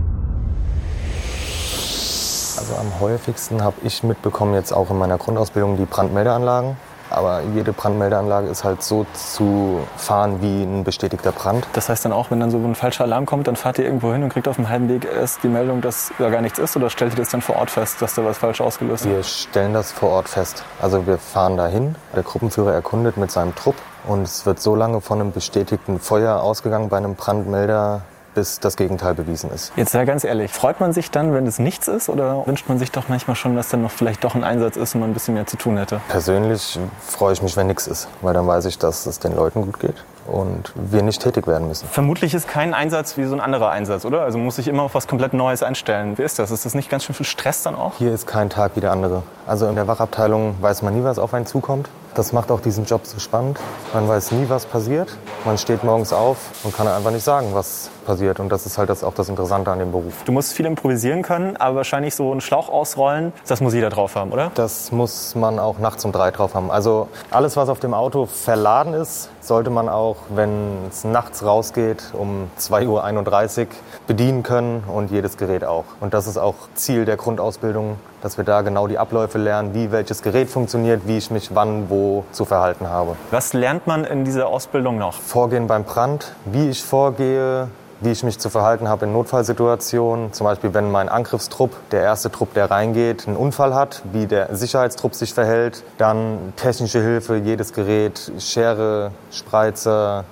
Also 2.58 2.76
am 2.78 3.00
häufigsten 3.00 3.64
habe 3.64 3.76
ich 3.84 4.02
mitbekommen 4.02 4.56
jetzt 4.56 4.72
auch 4.72 4.90
in 4.90 4.98
meiner 4.98 5.20
Grundausbildung 5.20 5.78
die 5.78 5.86
Brandmeldeanlagen. 5.86 6.76
Aber 7.10 7.42
jede 7.54 7.72
Brandmeldeanlage 7.74 8.48
ist 8.48 8.64
halt 8.64 8.82
so 8.84 9.06
zu 9.14 9.80
fahren 9.98 10.42
wie 10.42 10.64
ein 10.64 10.84
bestätigter 10.84 11.32
Brand. 11.32 11.68
Das 11.74 11.90
heißt 11.90 12.04
dann 12.06 12.12
auch, 12.12 12.32
wenn 12.32 12.40
dann 12.40 12.52
so 12.52 12.58
ein 12.58 12.76
falscher 12.76 13.04
Alarm 13.04 13.26
kommt, 13.26 13.48
dann 13.48 13.56
fahrt 13.56 13.78
ihr 13.78 13.86
irgendwo 13.86 14.12
hin 14.12 14.24
und 14.24 14.30
kriegt 14.30 14.48
auf 14.48 14.56
dem 14.56 14.70
halben 14.70 14.90
Weg 14.90 15.06
erst 15.06 15.44
die 15.44 15.48
Meldung, 15.48 15.82
dass 15.82 16.12
da 16.18 16.30
gar 16.30 16.42
nichts 16.42 16.60
ist 16.60 16.76
oder 16.76 16.90
stellt 16.90 17.14
ihr 17.14 17.18
das 17.18 17.30
dann 17.30 17.42
vor 17.42 17.56
Ort 17.58 17.70
fest, 17.72 18.02
dass 18.02 18.16
da 18.16 18.26
was 18.26 18.38
falsch 18.38 18.62
ausgelöst 18.62 19.06
Wir 19.06 19.18
wird? 19.18 19.26
stellen 19.26 19.74
das 19.74 19.92
vor 19.92 20.10
Ort 20.10 20.30
fest. 20.30 20.64
Also 20.82 21.06
wir 21.08 21.18
fahren 21.18 21.58
dahin, 21.58 21.96
der 22.16 22.24
Gruppenführer 22.24 22.74
erkundet 22.74 23.18
mit 23.18 23.32
seinem 23.32 23.54
Trupp 23.56 23.76
und 24.08 24.24
es 24.24 24.46
wird 24.46 24.60
so 24.60 24.76
lange 24.76 25.02
von 25.02 25.20
einem 25.22 25.32
bestätigten 25.32 26.00
Feuer 26.00 26.42
ausgegangen 26.42 26.90
bei 26.90 26.98
einem 26.98 27.16
Brandmelder, 27.16 28.02
bis 28.36 28.60
das 28.60 28.78
Gegenteil 28.78 29.16
bewiesen 29.16 29.50
ist. 29.50 29.72
Jetzt 29.76 29.94
sehr 29.94 30.06
ganz 30.06 30.24
ehrlich, 30.24 30.52
freut 30.52 30.80
man 30.80 30.94
sich 30.94 31.10
dann, 31.10 31.34
wenn 31.34 31.48
es 31.48 31.58
nichts 31.58 31.88
ist 31.88 32.10
oder 32.10 32.46
wünscht 32.46 32.70
man 32.70 32.78
sich 32.78 32.92
doch 32.92 33.10
manchmal 33.10 33.36
schon, 33.36 33.56
dass 33.56 33.70
dann 33.70 33.82
noch 33.82 33.92
vielleicht 33.92 34.24
doch 34.24 34.36
ein 34.36 34.44
Einsatz 34.44 34.76
ist 34.76 34.94
und 34.94 35.02
man 35.02 35.10
ein 35.10 35.14
bisschen 35.14 35.34
mehr 35.34 35.48
zu 35.48 35.58
tun 35.58 35.78
hätte? 35.78 36.02
Persönlich 36.10 36.80
freue 37.02 37.34
ich 37.34 37.42
mich, 37.42 37.58
wenn 37.58 37.68
nichts 37.68 37.88
ist, 37.88 38.08
weil 38.22 38.34
dann 38.34 38.46
weiß 38.46 38.66
ich, 38.66 38.78
dass 38.78 39.06
es 39.08 39.20
den 39.20 39.36
Leuten 39.36 39.64
gut 39.64 39.80
geht 39.80 39.96
und 40.28 40.74
wir 40.76 41.02
nicht 41.02 41.22
tätig 41.22 41.48
werden 41.48 41.68
müssen. 41.68 41.88
Vermutlich 41.88 42.34
ist 42.34 42.48
kein 42.48 42.74
Einsatz 42.74 43.18
wie 43.18 43.26
so 43.26 43.34
ein 43.34 43.40
anderer 43.40 43.70
Einsatz, 43.70 44.06
oder? 44.06 44.22
Also 44.22 44.38
muss 44.38 44.58
ich 44.58 44.68
immer 44.68 44.84
auf 44.84 44.96
was 44.96 45.08
komplett 45.08 45.34
Neues 45.34 45.64
einstellen. 45.64 46.18
Wie 46.18 46.24
ist 46.24 46.40
das? 46.40 46.52
Ist 46.52 46.66
das 46.66 46.74
nicht 46.74 46.90
ganz 46.90 47.04
schön 47.04 47.16
viel 47.16 47.26
Stress 47.26 47.64
dann 47.64 47.76
auch? 47.76 47.98
Hier 47.98 48.14
ist 48.14 48.28
kein 48.28 48.50
Tag 48.50 48.72
wie 48.76 48.82
der 48.82 48.92
andere. 48.92 49.24
Also 49.48 49.68
in 49.68 49.76
der 49.76 49.88
Wachabteilung 49.88 50.56
weiß 50.62 50.82
man 50.82 50.96
nie, 50.96 51.04
was 51.04 51.20
auf 51.20 51.34
einen 51.34 51.46
zukommt. 51.46 51.90
Das 52.16 52.32
macht 52.32 52.50
auch 52.50 52.62
diesen 52.62 52.86
Job 52.86 53.02
so 53.04 53.20
spannend. 53.20 53.60
Man 53.94 54.08
weiß 54.08 54.32
nie, 54.32 54.46
was 54.48 54.66
passiert. 54.66 55.10
Man 55.44 55.58
steht 55.58 55.84
morgens 55.84 56.14
auf 56.14 56.38
und 56.64 56.74
kann 56.74 56.88
einfach 56.88 57.12
nicht 57.12 57.26
sagen, 57.26 57.50
was 57.52 57.90
passiert. 58.06 58.40
Und 58.40 58.48
das 58.48 58.66
ist 58.66 58.78
halt 58.78 58.90
das, 58.90 59.04
auch 59.04 59.14
das 59.14 59.28
Interessante 59.28 59.70
an 59.70 59.80
dem 59.80 59.92
Beruf. 59.92 60.24
Du 60.24 60.32
musst 60.32 60.54
viel 60.54 60.66
improvisieren 60.66 61.24
können, 61.24 61.58
aber 61.58 61.76
wahrscheinlich 61.76 62.16
so 62.16 62.32
einen 62.32 62.40
Schlauch 62.40 62.70
ausrollen, 62.70 63.34
das 63.46 63.60
muss 63.60 63.74
jeder 63.74 63.90
drauf 63.90 64.16
haben, 64.16 64.32
oder? 64.32 64.50
Das 64.56 64.94
muss 64.94 65.36
man 65.36 65.60
auch 65.60 65.78
nachts 65.78 66.06
um 66.06 66.14
drei 66.14 66.32
drauf 66.32 66.56
haben. 66.56 66.72
Also 66.72 67.10
alles, 67.32 67.58
was 67.58 67.68
auf 67.68 67.82
dem 67.82 67.94
Auto 67.94 68.28
verladen 68.28 68.94
ist, 68.94 69.30
sollte 69.48 69.70
man 69.70 69.90
auch, 69.90 70.18
wenn 70.30 70.88
es 70.90 71.04
nachts 71.04 71.44
rausgeht, 71.44 72.12
um 72.14 72.50
2.31 72.60 73.62
Uhr 73.62 73.68
bedienen 74.08 74.44
können 74.44 74.84
und 74.88 75.12
jedes 75.12 75.38
Gerät 75.38 75.64
auch. 75.64 75.86
Und 76.00 76.14
das 76.14 76.28
ist 76.28 76.38
auch 76.38 76.56
Ziel 76.76 77.06
der 77.06 77.18
Grundausbildung, 77.18 77.98
dass 78.22 78.38
wir 78.38 78.44
da 78.44 78.62
genau 78.62 78.88
die 78.88 78.98
Abläufe 78.98 79.38
lernen, 79.38 79.74
wie 79.74 79.92
welches 79.92 80.22
Gerät 80.22 80.50
funktioniert, 80.50 81.08
wie 81.08 81.18
ich 81.18 81.32
mich 81.32 81.54
wann 81.54 81.90
wo 81.90 82.26
zu 82.32 82.46
verhalten 82.46 82.90
habe. 82.90 83.16
Was 83.32 83.54
lernt 83.54 83.88
man 83.88 84.04
in 84.04 84.26
dieser 84.26 84.48
Ausbildung 84.48 84.98
noch? 84.98 85.14
Vorgehen 85.14 85.68
beim 85.68 85.84
Brand, 85.84 86.34
wie 86.46 86.70
ich 86.70 86.84
vorgehe, 86.84 87.70
wie 88.02 88.12
ich 88.12 88.24
mich 88.24 88.40
zu 88.40 88.50
verhalten 88.50 88.88
habe 88.88 89.06
in 89.06 89.14
Notfallsituationen. 89.14 90.34
Zum 90.34 90.46
Beispiel, 90.46 90.74
wenn 90.74 90.92
mein 90.92 91.10
Angriffstrupp, 91.10 91.72
der 91.92 92.02
erste 92.02 92.32
Trupp, 92.32 92.54
der 92.54 92.70
reingeht, 92.70 93.28
einen 93.28 93.38
Unfall 93.38 93.74
hat, 93.74 94.02
wie 94.12 94.26
der 94.26 94.56
Sicherheitstrupp 94.56 95.16
sich 95.16 95.34
verhält. 95.34 95.84
Dann 95.98 96.54
technische 96.56 97.02
Hilfe, 97.02 97.38
jedes 97.38 97.74
Gerät, 97.74 98.32
Schere, 98.40 99.12
Spreizer, 99.32 100.26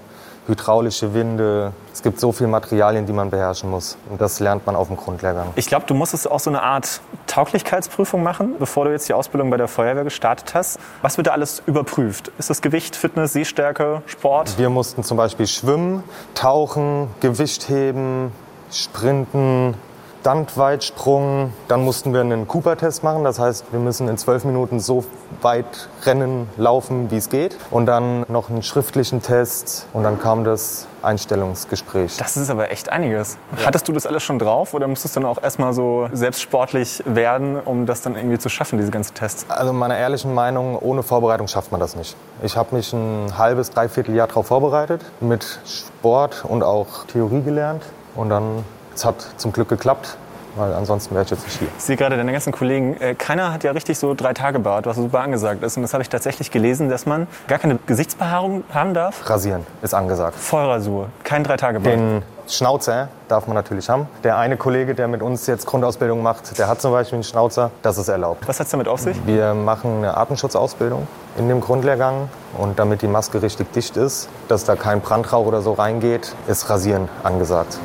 hydraulische 0.47 1.13
Winde. 1.13 1.71
Es 1.93 2.01
gibt 2.01 2.19
so 2.19 2.31
viele 2.31 2.50
Materialien, 2.50 3.05
die 3.05 3.13
man 3.13 3.29
beherrschen 3.29 3.69
muss. 3.69 3.97
Und 4.09 4.19
das 4.19 4.39
lernt 4.39 4.65
man 4.65 4.75
auf 4.75 4.88
dem 4.88 4.97
Grundlehrgang. 4.97 5.47
Ich 5.55 5.67
glaube, 5.67 5.85
du 5.85 5.93
musstest 5.93 6.29
auch 6.29 6.39
so 6.39 6.50
eine 6.50 6.62
Art 6.62 7.01
Tauglichkeitsprüfung 7.27 8.23
machen, 8.23 8.55
bevor 8.59 8.85
du 8.85 8.91
jetzt 8.91 9.07
die 9.07 9.13
Ausbildung 9.13 9.50
bei 9.50 9.57
der 9.57 9.67
Feuerwehr 9.67 10.03
gestartet 10.03 10.53
hast. 10.53 10.79
Was 11.01 11.17
wird 11.17 11.27
da 11.27 11.31
alles 11.31 11.63
überprüft? 11.65 12.31
Ist 12.38 12.50
das 12.50 12.62
Gewicht, 12.62 12.95
Fitness, 12.95 13.33
Sehstärke, 13.33 14.01
Sport? 14.05 14.57
Wir 14.57 14.69
mussten 14.69 15.03
zum 15.03 15.17
Beispiel 15.17 15.47
schwimmen, 15.47 16.03
tauchen, 16.35 17.07
Gewicht 17.21 17.69
heben, 17.69 18.31
sprinten, 18.71 19.75
Standweitsprung. 20.24 21.51
Dann 21.68 21.84
mussten 21.84 22.13
wir 22.13 22.22
einen 22.22 22.48
Cooper-Test 22.48 23.03
machen. 23.03 23.25
Das 23.25 23.39
heißt, 23.39 23.65
wir 23.74 23.80
müssen 23.80 24.08
in 24.08 24.18
zwölf 24.18 24.46
Minuten 24.46 24.80
so 24.80 25.03
weit 25.42 25.89
rennen, 26.06 26.48
laufen, 26.56 27.12
wie 27.12 27.18
es 27.18 27.27
geht. 27.27 27.58
Und 27.72 27.88
dann 27.88 28.25
noch 28.30 28.50
einen 28.50 28.63
schriftlichen 28.63 29.22
Test. 29.22 29.86
Und 29.92 30.03
dann 30.03 30.22
kam 30.22 30.46
das 30.46 30.88
Einstellungsgespräch. 31.01 32.15
Das 32.15 32.38
ist 32.38 32.50
aber 32.50 32.72
echt 32.72 32.88
einiges. 32.88 33.38
Hattest 33.65 33.86
du 33.89 33.92
das 33.92 34.06
alles 34.06 34.24
schon 34.24 34.39
drauf 34.39 34.74
oder 34.74 34.88
musstest 34.88 35.18
du 35.18 35.20
dann 35.20 35.30
auch 35.30 35.44
erstmal 35.44 35.74
so 35.74 36.08
selbstsportlich 36.13 37.03
werden, 37.06 37.60
um 37.60 37.86
das 37.86 38.01
dann 38.01 38.15
irgendwie 38.15 38.39
zu 38.39 38.48
schaffen, 38.48 38.80
diese 38.80 38.92
ganzen 38.92 39.15
Tests? 39.15 39.46
Also 39.50 39.74
meiner 39.74 39.98
ehrlichen 39.98 40.34
Meinung, 40.34 40.77
ohne 40.77 41.03
Vorbereitung 41.03 41.50
schafft 41.50 41.74
man 41.74 41.82
das 41.82 41.98
nicht. 41.98 42.15
Ich 42.44 42.56
habe 42.56 42.74
mich 42.77 42.94
ein 42.94 43.38
halbes, 43.38 43.72
dreiviertel 43.72 44.15
Jahr 44.15 44.27
darauf 44.27 44.48
vorbereitet, 44.48 45.01
mit 45.20 45.60
Sport 45.65 46.46
und 46.48 46.63
auch 46.63 47.03
Theorie 47.08 47.42
gelernt. 47.42 47.84
Und 48.15 48.30
dann, 48.30 48.63
es 48.95 49.05
hat 49.05 49.15
zum 49.38 49.51
Glück 49.51 49.69
geklappt. 49.69 50.17
weil 50.55 50.71
ansonsten 50.73 51.15
wäre 51.15 51.23
ich 51.23 51.31
jetzt 51.31 51.43
nicht 51.45 51.57
hier. 51.57 51.67
Ich 51.77 51.83
sehe 51.83 51.97
gerade 51.97 52.15
deine 52.15 52.31
ganzen 52.31 52.53
Kollegen, 52.53 52.95
äh, 53.01 53.15
keiner 53.15 53.51
hat 53.51 53.63
ja 53.63 53.71
richtig 53.71 53.97
so 53.97 54.13
drei 54.13 54.33
Tage 54.33 54.59
Bart, 54.59 54.85
was 54.85 54.97
super 54.97 55.21
angesagt 55.21 55.63
ist. 55.63 55.77
Und 55.77 55.81
das 55.81 55.93
habe 55.93 56.03
ich 56.03 56.09
tatsächlich 56.09 56.51
gelesen, 56.51 56.89
dass 56.89 57.07
man 57.07 57.25
gar 57.47 57.57
keine 57.57 57.79
Gesichtsbehaarung 57.88 58.63
haben 58.71 58.93
darf. 58.93 59.27
Rasieren 59.27 59.65
ist 59.81 59.95
angesagt. 59.95 60.35
Vollrasur, 60.38 61.09
kein 61.23 61.43
drei 61.43 61.57
Tage 61.57 61.79
Bart. 61.79 61.95
Den 61.95 62.21
Schnauzer 62.47 63.07
darf 63.29 63.47
man 63.47 63.55
natürlich 63.55 63.89
haben. 63.89 64.07
Der 64.23 64.38
eine 64.38 64.55
Kollege, 64.57 64.93
der 64.93 65.07
mit 65.07 65.23
uns 65.23 65.47
jetzt 65.47 65.65
Grundausbildung 65.65 66.21
macht, 66.21 66.55
der 66.59 66.67
hat 66.67 66.81
zum 66.81 66.91
Beispiel 66.91 67.15
einen 67.15 67.23
Schnauzer. 67.23 67.71
Das 67.81 67.97
ist 67.97 68.07
erlaubt. 68.09 68.47
Was 68.47 68.59
hat's 68.59 68.69
damit 68.69 68.88
auf 68.88 69.00
sich? 69.00 69.17
Wir 69.25 69.55
machen 69.55 69.97
eine 70.00 70.15
Atemschutzausbildung 70.17 71.07
in 71.38 71.47
dem 71.50 71.62
Grundlehrgang. 71.62 72.29
Und 72.59 72.77
damit 72.77 73.01
die 73.01 73.07
Maske 73.07 73.41
richtig 73.41 73.71
dicht 73.73 73.97
ist, 73.97 74.29
dass 74.50 74.65
da 74.65 74.75
kein 74.75 75.01
Brandrauch 75.01 75.47
oder 75.47 75.62
so 75.63 75.73
reingeht, 75.73 76.35
ist 76.47 76.69
Rasieren 76.69 77.09
angesagt. 77.23 77.79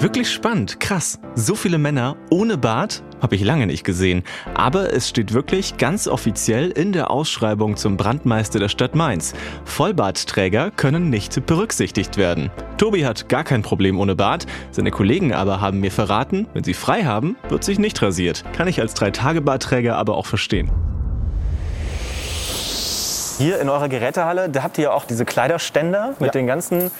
Wirklich 0.00 0.30
spannend, 0.32 0.80
krass. 0.80 1.18
So 1.34 1.54
viele 1.54 1.76
Männer 1.76 2.16
ohne 2.30 2.56
Bart 2.56 3.02
habe 3.20 3.34
ich 3.34 3.44
lange 3.44 3.66
nicht 3.66 3.84
gesehen. 3.84 4.22
Aber 4.54 4.94
es 4.94 5.10
steht 5.10 5.34
wirklich 5.34 5.76
ganz 5.76 6.08
offiziell 6.08 6.70
in 6.70 6.92
der 6.92 7.10
Ausschreibung 7.10 7.76
zum 7.76 7.98
Brandmeister 7.98 8.58
der 8.58 8.70
Stadt 8.70 8.94
Mainz. 8.94 9.34
Vollbartträger 9.66 10.70
können 10.70 11.10
nicht 11.10 11.44
berücksichtigt 11.44 12.16
werden. 12.16 12.50
Tobi 12.78 13.04
hat 13.04 13.28
gar 13.28 13.44
kein 13.44 13.60
Problem 13.60 14.00
ohne 14.00 14.16
Bart. 14.16 14.46
Seine 14.70 14.90
Kollegen 14.90 15.34
aber 15.34 15.60
haben 15.60 15.80
mir 15.80 15.90
verraten, 15.92 16.46
wenn 16.54 16.64
sie 16.64 16.72
frei 16.72 17.04
haben, 17.04 17.36
wird 17.50 17.62
sich 17.62 17.78
nicht 17.78 18.00
rasiert. 18.00 18.42
Kann 18.54 18.68
ich 18.68 18.80
als 18.80 18.94
Drei-Tage-Bartträger 18.94 19.96
aber 19.96 20.16
auch 20.16 20.24
verstehen. 20.26 20.70
Hier 23.36 23.58
in 23.60 23.68
eurer 23.68 23.88
Gerätehalle, 23.88 24.48
da 24.50 24.62
habt 24.62 24.76
ihr 24.78 24.84
ja 24.84 24.90
auch 24.92 25.04
diese 25.06 25.24
Kleiderständer 25.24 26.10
mit 26.18 26.26
Ja. 26.28 26.32
den 26.32 26.46
ganzen 26.46 26.90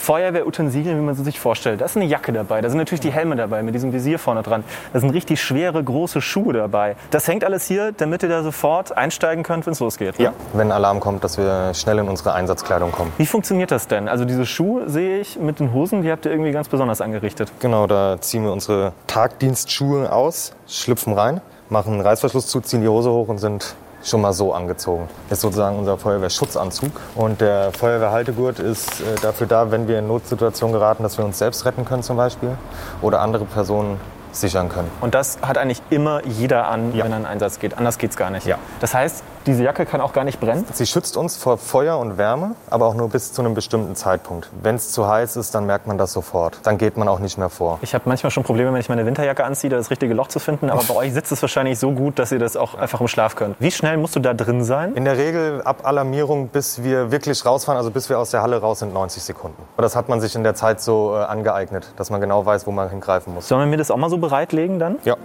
Feuerwehrutensilien, 0.00 0.96
wie 0.96 1.02
man 1.02 1.14
sie 1.14 1.22
sich 1.24 1.38
vorstellt. 1.38 1.80
Da 1.80 1.84
ist 1.84 1.96
eine 1.96 2.06
Jacke 2.06 2.32
dabei, 2.32 2.60
da 2.60 2.68
sind 2.68 2.78
natürlich 2.78 3.00
die 3.00 3.12
Helme 3.12 3.36
dabei 3.36 3.62
mit 3.62 3.74
diesem 3.74 3.92
Visier 3.92 4.18
vorne 4.18 4.42
dran. 4.42 4.64
Da 4.92 5.00
sind 5.00 5.10
richtig 5.10 5.40
schwere, 5.42 5.82
große 5.82 6.20
Schuhe 6.20 6.52
dabei. 6.52 6.96
Das 7.10 7.28
hängt 7.28 7.44
alles 7.44 7.66
hier, 7.66 7.92
damit 7.92 8.22
ihr 8.22 8.28
da 8.28 8.42
sofort 8.42 8.96
einsteigen 8.96 9.44
könnt, 9.44 9.66
wenn 9.66 9.72
es 9.72 9.80
losgeht. 9.80 10.18
ne? 10.18 10.24
Ja, 10.26 10.32
wenn 10.54 10.72
Alarm 10.72 11.00
kommt, 11.00 11.22
dass 11.22 11.38
wir 11.38 11.72
schnell 11.74 11.98
in 11.98 12.08
unsere 12.08 12.32
Einsatzkleidung 12.32 12.92
kommen. 12.92 13.12
Wie 13.18 13.26
funktioniert 13.26 13.70
das 13.70 13.86
denn? 13.88 14.08
Also 14.08 14.24
diese 14.24 14.46
Schuhe 14.46 14.88
sehe 14.88 15.20
ich 15.20 15.38
mit 15.38 15.60
den 15.60 15.72
Hosen, 15.72 16.02
die 16.02 16.10
habt 16.10 16.24
ihr 16.24 16.32
irgendwie 16.32 16.52
ganz 16.52 16.68
besonders 16.68 17.00
angerichtet. 17.00 17.52
Genau, 17.60 17.86
da 17.86 18.16
ziehen 18.20 18.44
wir 18.44 18.52
unsere 18.52 18.92
Tagdienstschuhe 19.06 20.10
aus, 20.12 20.52
schlüpfen 20.66 21.12
rein, 21.12 21.40
machen 21.68 21.92
einen 21.94 22.02
Reißverschluss 22.02 22.46
zu, 22.46 22.60
ziehen 22.60 22.80
die 22.80 22.88
Hose 22.88 23.10
hoch 23.10 23.28
und 23.28 23.38
sind 23.38 23.74
schon 24.02 24.20
mal 24.20 24.32
so 24.32 24.54
angezogen. 24.54 25.08
Das 25.28 25.38
ist 25.38 25.42
sozusagen 25.42 25.78
unser 25.78 25.98
Feuerwehrschutzanzug. 25.98 26.90
Und 27.14 27.40
der 27.40 27.72
Feuerwehrhaltegurt 27.72 28.58
ist 28.58 29.00
äh, 29.00 29.14
dafür 29.20 29.46
da, 29.46 29.70
wenn 29.70 29.88
wir 29.88 29.98
in 29.98 30.06
Notsituationen 30.08 30.72
geraten, 30.72 31.02
dass 31.02 31.18
wir 31.18 31.24
uns 31.24 31.38
selbst 31.38 31.64
retten 31.64 31.84
können 31.84 32.02
zum 32.02 32.16
Beispiel 32.16 32.56
oder 33.02 33.20
andere 33.20 33.44
Personen 33.44 34.00
sichern 34.32 34.68
können. 34.68 34.88
Und 35.00 35.14
das 35.14 35.38
hat 35.42 35.58
eigentlich 35.58 35.82
immer 35.90 36.24
jeder 36.24 36.68
an, 36.68 36.94
Ja. 36.94 37.04
wenn 37.04 37.12
er 37.12 37.18
in 37.18 37.26
Einsatz 37.26 37.58
geht. 37.58 37.76
Anders 37.76 37.98
geht's 37.98 38.16
gar 38.16 38.30
nicht. 38.30 38.46
Ja. 38.46 38.58
Das 38.80 38.94
heißt, 38.94 39.24
diese 39.46 39.62
Jacke 39.62 39.86
kann 39.86 40.00
auch 40.00 40.12
gar 40.12 40.24
nicht 40.24 40.40
brennen. 40.40 40.66
Sie 40.72 40.86
schützt 40.86 41.16
uns 41.16 41.36
vor 41.36 41.56
Feuer 41.58 41.98
und 41.98 42.18
Wärme, 42.18 42.54
aber 42.68 42.86
auch 42.86 42.94
nur 42.94 43.08
bis 43.08 43.32
zu 43.32 43.42
einem 43.42 43.54
bestimmten 43.54 43.96
Zeitpunkt. 43.96 44.50
Wenn 44.62 44.74
es 44.74 44.92
zu 44.92 45.08
heiß 45.08 45.36
ist, 45.36 45.54
dann 45.54 45.66
merkt 45.66 45.86
man 45.86 45.98
das 45.98 46.12
sofort. 46.12 46.58
Dann 46.62 46.78
geht 46.78 46.96
man 46.96 47.08
auch 47.08 47.18
nicht 47.18 47.38
mehr 47.38 47.48
vor. 47.48 47.78
Ich 47.82 47.94
habe 47.94 48.04
manchmal 48.06 48.30
schon 48.30 48.44
Probleme, 48.44 48.72
wenn 48.72 48.80
ich 48.80 48.88
meine 48.88 49.06
Winterjacke 49.06 49.44
anziehe, 49.44 49.70
da 49.70 49.76
das 49.76 49.90
richtige 49.90 50.14
Loch 50.14 50.28
zu 50.28 50.38
finden. 50.38 50.70
Aber 50.70 50.82
bei 50.82 50.94
euch 50.94 51.14
sitzt 51.14 51.32
es 51.32 51.40
wahrscheinlich 51.42 51.78
so 51.78 51.92
gut, 51.92 52.18
dass 52.18 52.32
ihr 52.32 52.38
das 52.38 52.56
auch 52.56 52.74
einfach 52.74 53.00
im 53.00 53.08
Schlaf 53.08 53.34
könnt. 53.34 53.56
Wie 53.58 53.70
schnell 53.70 53.96
musst 53.96 54.16
du 54.16 54.20
da 54.20 54.34
drin 54.34 54.62
sein? 54.62 54.94
In 54.94 55.04
der 55.04 55.16
Regel 55.16 55.62
ab 55.62 55.80
Alarmierung, 55.84 56.48
bis 56.48 56.82
wir 56.82 57.10
wirklich 57.10 57.44
rausfahren, 57.44 57.78
also 57.78 57.90
bis 57.90 58.08
wir 58.08 58.18
aus 58.18 58.30
der 58.30 58.42
Halle 58.42 58.60
raus 58.60 58.80
sind, 58.80 58.92
90 58.92 59.22
Sekunden. 59.22 59.62
Und 59.76 59.82
das 59.82 59.96
hat 59.96 60.08
man 60.08 60.20
sich 60.20 60.34
in 60.34 60.42
der 60.42 60.54
Zeit 60.54 60.80
so 60.80 61.14
äh, 61.14 61.24
angeeignet, 61.24 61.92
dass 61.96 62.10
man 62.10 62.20
genau 62.20 62.44
weiß, 62.44 62.66
wo 62.66 62.72
man 62.72 62.90
hingreifen 62.90 63.34
muss. 63.34 63.48
Sollen 63.48 63.62
wir 63.62 63.66
mir 63.66 63.78
das 63.78 63.90
auch 63.90 63.96
mal 63.96 64.10
so 64.10 64.18
bereitlegen 64.18 64.78
dann? 64.78 64.98
Ja. 65.04 65.16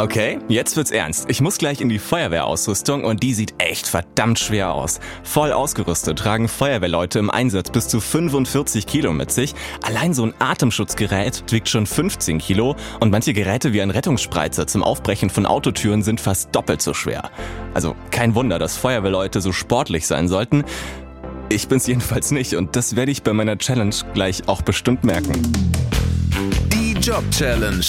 Okay, 0.00 0.38
jetzt 0.48 0.78
wird's 0.78 0.92
ernst. 0.92 1.26
Ich 1.28 1.42
muss 1.42 1.58
gleich 1.58 1.82
in 1.82 1.90
die 1.90 1.98
Feuerwehrausrüstung 1.98 3.04
und 3.04 3.22
die 3.22 3.34
sieht 3.34 3.52
echt 3.58 3.86
verdammt 3.86 4.38
schwer 4.38 4.72
aus. 4.72 4.98
Voll 5.24 5.52
ausgerüstet 5.52 6.18
tragen 6.18 6.48
Feuerwehrleute 6.48 7.18
im 7.18 7.28
Einsatz 7.28 7.70
bis 7.70 7.86
zu 7.86 8.00
45 8.00 8.86
Kilo 8.86 9.12
mit 9.12 9.30
sich. 9.30 9.54
Allein 9.82 10.14
so 10.14 10.24
ein 10.24 10.32
Atemschutzgerät 10.38 11.44
wiegt 11.52 11.68
schon 11.68 11.84
15 11.84 12.38
Kilo 12.38 12.76
und 13.00 13.10
manche 13.10 13.34
Geräte 13.34 13.74
wie 13.74 13.82
ein 13.82 13.90
Rettungsspreizer 13.90 14.66
zum 14.66 14.82
Aufbrechen 14.82 15.28
von 15.28 15.44
Autotüren 15.44 16.02
sind 16.02 16.18
fast 16.18 16.56
doppelt 16.56 16.80
so 16.80 16.94
schwer. 16.94 17.30
Also 17.74 17.94
kein 18.10 18.34
Wunder, 18.34 18.58
dass 18.58 18.78
Feuerwehrleute 18.78 19.42
so 19.42 19.52
sportlich 19.52 20.06
sein 20.06 20.28
sollten. 20.28 20.64
Ich 21.50 21.68
bin's 21.68 21.86
jedenfalls 21.86 22.30
nicht 22.30 22.54
und 22.54 22.74
das 22.74 22.96
werde 22.96 23.12
ich 23.12 23.22
bei 23.22 23.34
meiner 23.34 23.58
Challenge 23.58 23.94
gleich 24.14 24.48
auch 24.48 24.62
bestimmt 24.62 25.04
merken. 25.04 25.42
Die 26.72 26.94
Job 26.94 27.30
Challenge. 27.30 27.84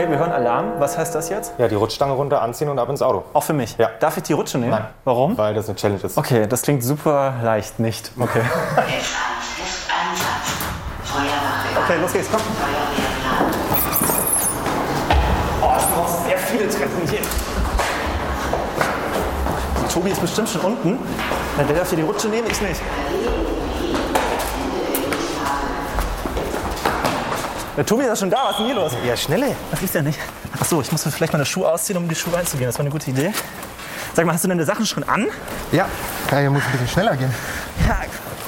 Okay, 0.00 0.10
wir 0.10 0.18
hören 0.18 0.32
Alarm. 0.32 0.72
Was 0.78 0.96
heißt 0.96 1.14
das 1.14 1.28
jetzt? 1.28 1.52
Ja, 1.58 1.68
die 1.68 1.74
Rutschstange 1.74 2.14
runter, 2.14 2.40
anziehen 2.40 2.70
und 2.70 2.78
ab 2.78 2.88
ins 2.88 3.02
Auto. 3.02 3.22
Auch 3.34 3.42
für 3.42 3.52
mich. 3.52 3.76
Ja. 3.76 3.90
Darf 4.00 4.16
ich 4.16 4.22
die 4.22 4.32
Rutsche 4.32 4.56
nehmen? 4.56 4.70
Nein. 4.70 4.86
Warum? 5.04 5.36
Weil 5.36 5.52
das 5.52 5.68
eine 5.68 5.76
Challenge 5.76 6.00
ist. 6.02 6.16
Okay, 6.16 6.46
das 6.46 6.62
klingt 6.62 6.82
super 6.82 7.34
leicht. 7.42 7.78
Nicht. 7.78 8.10
Okay. 8.18 8.40
Okay, 11.84 12.00
los 12.00 12.12
geht's. 12.14 12.28
Komm. 12.30 12.40
Oh, 15.60 15.68
es 15.76 15.82
sind 15.82 15.98
auch 15.98 16.08
sehr 16.08 16.38
viele 16.38 16.66
Treppen 16.70 17.06
hier. 17.10 17.20
Tobi 19.92 20.10
ist 20.12 20.20
bestimmt 20.22 20.48
schon 20.48 20.62
unten. 20.62 20.98
Der 21.58 21.76
darf 21.76 21.90
hier 21.90 21.98
die 21.98 22.04
Rutsche 22.04 22.28
nehmen, 22.28 22.48
ich 22.50 22.60
nicht. 22.62 22.80
Der 27.76 27.86
Tobi 27.86 28.02
ist 28.02 28.08
ja 28.08 28.16
schon 28.16 28.30
da, 28.30 28.38
was 28.44 28.50
ist 28.50 28.58
denn 28.58 28.66
hier 28.66 28.74
los? 28.74 28.92
Ja, 29.06 29.16
schnelle. 29.16 29.54
Das 29.70 29.80
ist 29.80 29.94
ja 29.94 30.02
nicht. 30.02 30.18
Ach 30.58 30.64
so, 30.64 30.80
ich 30.80 30.90
muss 30.90 31.04
mir 31.04 31.12
vielleicht 31.12 31.32
meine 31.32 31.46
Schuhe 31.46 31.68
ausziehen, 31.68 31.96
um 31.96 32.02
in 32.04 32.08
die 32.08 32.14
Schuhe 32.16 32.36
einzugehen. 32.36 32.68
Das 32.68 32.76
war 32.76 32.80
eine 32.80 32.90
gute 32.90 33.10
Idee. 33.10 33.32
Sag 34.14 34.26
mal, 34.26 34.34
hast 34.34 34.44
du 34.44 34.48
deine 34.48 34.64
Sachen 34.64 34.84
schon 34.86 35.04
an? 35.04 35.28
Ja, 35.70 35.86
ja, 36.30 36.38
hier 36.38 36.50
muss 36.50 36.62
ein 36.64 36.72
bisschen 36.72 36.88
schneller 36.88 37.16
gehen. 37.16 37.32
Ja, 37.86 38.00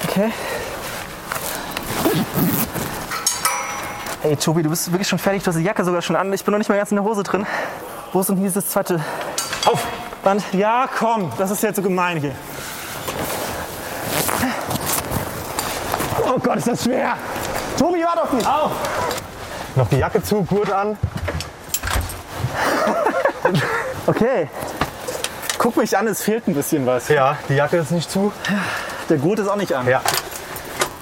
okay. 0.05 0.33
Hey 4.23 4.37
Tobi, 4.37 4.62
du 4.62 4.71
bist 4.71 4.91
wirklich 4.93 5.09
schon 5.09 5.19
fertig. 5.19 5.43
Du 5.43 5.49
hast 5.49 5.57
die 5.57 5.62
Jacke 5.62 5.85
sogar 5.85 6.02
schon 6.02 6.17
an. 6.17 6.33
Ich 6.33 6.45
bin 6.45 6.52
noch 6.52 6.59
nicht 6.59 6.69
mal 6.69 6.76
ganz 6.76 6.91
in 6.91 6.97
der 6.97 7.05
Hose 7.05 7.23
drin. 7.23 7.47
Wo 8.12 8.21
ist 8.21 8.29
denn 8.29 8.37
hier 8.37 8.49
dieses 8.49 8.69
zweite 8.69 9.00
Aufband? 9.64 10.45
Ja, 10.52 10.88
komm, 10.99 11.33
das 11.38 11.50
ist 11.50 11.62
jetzt 11.62 11.76
so 11.76 11.83
gemein 11.83 12.19
hier. 12.19 12.35
Oh 16.26 16.38
Gott, 16.38 16.57
ist 16.57 16.69
das 16.69 16.85
schwer. 16.85 17.17
Tobi, 17.83 18.05
warte 18.05 18.49
auf. 18.49 18.71
Noch 19.75 19.89
die 19.89 19.97
Jacke 19.97 20.23
zu, 20.23 20.45
Gurt 20.45 20.71
an. 20.71 20.97
Okay. 24.07 24.49
Guck 25.59 25.77
mich 25.77 25.99
an, 25.99 26.07
es 26.07 26.23
fehlt 26.23 26.47
ein 26.47 26.55
bisschen 26.55 26.87
was. 26.87 27.09
Ja, 27.09 27.37
die 27.49 27.55
Jacke 27.55 27.79
ist 27.79 27.91
nicht 27.91 28.09
zu. 28.09 28.33
Der 29.09 29.17
Gurt 29.17 29.41
ist 29.41 29.49
auch 29.49 29.57
nicht 29.57 29.73
an. 29.73 29.89
Ja. 29.89 30.01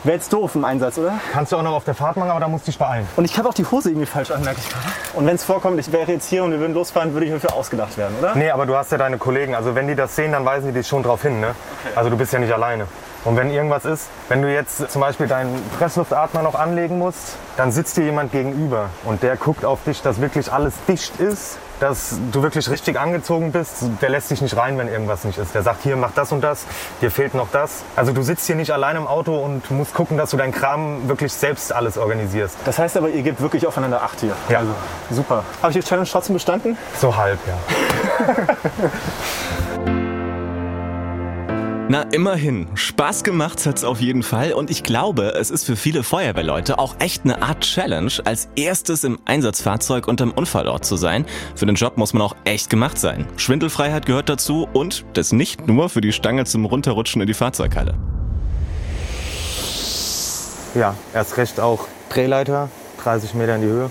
Wäre 0.04 0.16
jetzt 0.16 0.32
doof 0.32 0.54
im 0.54 0.64
Einsatz, 0.64 0.96
oder? 0.96 1.20
Kannst 1.34 1.52
du 1.52 1.58
auch 1.58 1.62
noch 1.62 1.74
auf 1.74 1.84
der 1.84 1.94
Fahrt 1.94 2.16
machen, 2.16 2.30
aber 2.30 2.40
da 2.40 2.48
musst 2.48 2.66
du 2.66 2.70
dich 2.70 2.78
beeilen. 2.78 3.06
Und 3.16 3.26
ich 3.26 3.36
habe 3.36 3.50
auch 3.50 3.54
die 3.54 3.66
Hose 3.66 3.90
irgendwie 3.90 4.06
falsch 4.06 4.30
an, 4.30 4.42
merke 4.42 4.60
ich 4.60 4.70
gerade. 4.70 4.86
Und 5.12 5.26
wenn 5.26 5.34
es 5.34 5.44
vorkommt, 5.44 5.78
ich 5.78 5.92
wäre 5.92 6.10
jetzt 6.10 6.30
hier 6.30 6.44
und 6.44 6.52
wir 6.52 6.60
würden 6.60 6.72
losfahren, 6.72 7.12
würde 7.12 7.26
ich 7.26 7.32
dafür 7.32 7.52
ausgedacht 7.52 7.98
werden, 7.98 8.16
oder? 8.18 8.34
Nee, 8.34 8.48
aber 8.48 8.64
du 8.64 8.74
hast 8.74 8.90
ja 8.90 8.96
deine 8.96 9.18
Kollegen. 9.18 9.54
Also 9.54 9.74
wenn 9.74 9.86
die 9.86 9.94
das 9.94 10.16
sehen, 10.16 10.32
dann 10.32 10.46
weisen 10.46 10.68
die 10.68 10.72
dich 10.72 10.88
schon 10.88 11.02
drauf 11.02 11.20
hin. 11.20 11.40
Ne? 11.40 11.54
Also 11.94 12.08
du 12.08 12.16
bist 12.16 12.32
ja 12.32 12.38
nicht 12.38 12.54
alleine. 12.54 12.86
Und 13.24 13.36
wenn 13.36 13.50
irgendwas 13.50 13.84
ist, 13.84 14.08
wenn 14.28 14.40
du 14.40 14.52
jetzt 14.52 14.90
zum 14.90 15.00
Beispiel 15.00 15.26
deinen 15.26 15.62
Pressluftatmer 15.78 16.42
noch 16.42 16.54
anlegen 16.54 16.98
musst, 16.98 17.36
dann 17.56 17.70
sitzt 17.70 17.96
dir 17.96 18.04
jemand 18.04 18.32
gegenüber 18.32 18.88
und 19.04 19.22
der 19.22 19.36
guckt 19.36 19.64
auf 19.64 19.84
dich, 19.84 20.00
dass 20.00 20.20
wirklich 20.20 20.50
alles 20.50 20.72
dicht 20.88 21.20
ist, 21.20 21.58
dass 21.80 22.18
du 22.32 22.42
wirklich 22.42 22.70
richtig 22.70 22.98
angezogen 22.98 23.52
bist. 23.52 23.84
Der 24.00 24.10
lässt 24.10 24.30
dich 24.30 24.40
nicht 24.40 24.56
rein, 24.56 24.78
wenn 24.78 24.88
irgendwas 24.88 25.24
nicht 25.24 25.38
ist. 25.38 25.54
Der 25.54 25.62
sagt, 25.62 25.82
hier, 25.82 25.96
mach 25.96 26.12
das 26.12 26.32
und 26.32 26.42
das, 26.42 26.64
dir 27.00 27.10
fehlt 27.10 27.34
noch 27.34 27.48
das. 27.50 27.82
Also 27.96 28.12
du 28.12 28.22
sitzt 28.22 28.46
hier 28.46 28.56
nicht 28.56 28.70
allein 28.70 28.96
im 28.96 29.06
Auto 29.06 29.36
und 29.36 29.70
musst 29.70 29.94
gucken, 29.94 30.16
dass 30.16 30.30
du 30.30 30.36
deinen 30.36 30.52
Kram 30.52 31.08
wirklich 31.08 31.32
selbst 31.32 31.72
alles 31.72 31.98
organisierst. 31.98 32.56
Das 32.64 32.78
heißt 32.78 32.96
aber, 32.96 33.08
ihr 33.08 33.22
gebt 33.22 33.40
wirklich 33.40 33.66
aufeinander 33.66 34.02
Acht 34.02 34.20
hier. 34.20 34.34
Ja. 34.48 34.60
Also, 34.60 34.74
super. 35.10 35.44
Habe 35.62 35.72
ich 35.72 35.78
die 35.78 35.86
Challenge 35.86 36.08
trotzdem 36.10 36.34
bestanden? 36.34 36.78
So 36.98 37.16
halb, 37.16 37.38
ja. 37.46 38.34
Na, 41.90 42.02
immerhin. 42.12 42.68
Spaß 42.74 43.24
gemacht 43.24 43.66
hat's 43.66 43.82
auf 43.82 44.00
jeden 44.00 44.22
Fall 44.22 44.52
und 44.52 44.70
ich 44.70 44.84
glaube, 44.84 45.34
es 45.34 45.50
ist 45.50 45.64
für 45.64 45.74
viele 45.74 46.04
Feuerwehrleute 46.04 46.78
auch 46.78 46.94
echt 47.00 47.24
eine 47.24 47.42
Art 47.42 47.62
Challenge, 47.62 48.12
als 48.24 48.48
erstes 48.54 49.02
im 49.02 49.18
Einsatzfahrzeug 49.24 50.06
unterm 50.06 50.30
Unfallort 50.30 50.84
zu 50.84 50.96
sein. 50.96 51.26
Für 51.56 51.66
den 51.66 51.74
Job 51.74 51.96
muss 51.96 52.12
man 52.12 52.22
auch 52.22 52.36
echt 52.44 52.70
gemacht 52.70 52.96
sein. 52.96 53.26
Schwindelfreiheit 53.36 54.06
gehört 54.06 54.28
dazu 54.28 54.68
und 54.72 55.04
das 55.14 55.32
nicht 55.32 55.66
nur 55.66 55.88
für 55.88 56.00
die 56.00 56.12
Stange 56.12 56.44
zum 56.44 56.64
Runterrutschen 56.64 57.22
in 57.22 57.26
die 57.26 57.34
Fahrzeughalle. 57.34 57.94
Ja, 60.76 60.94
erst 61.12 61.38
recht 61.38 61.58
auch 61.58 61.88
Drehleiter, 62.10 62.68
30 63.02 63.34
Meter 63.34 63.56
in 63.56 63.62
die 63.62 63.66
Höhe. 63.66 63.90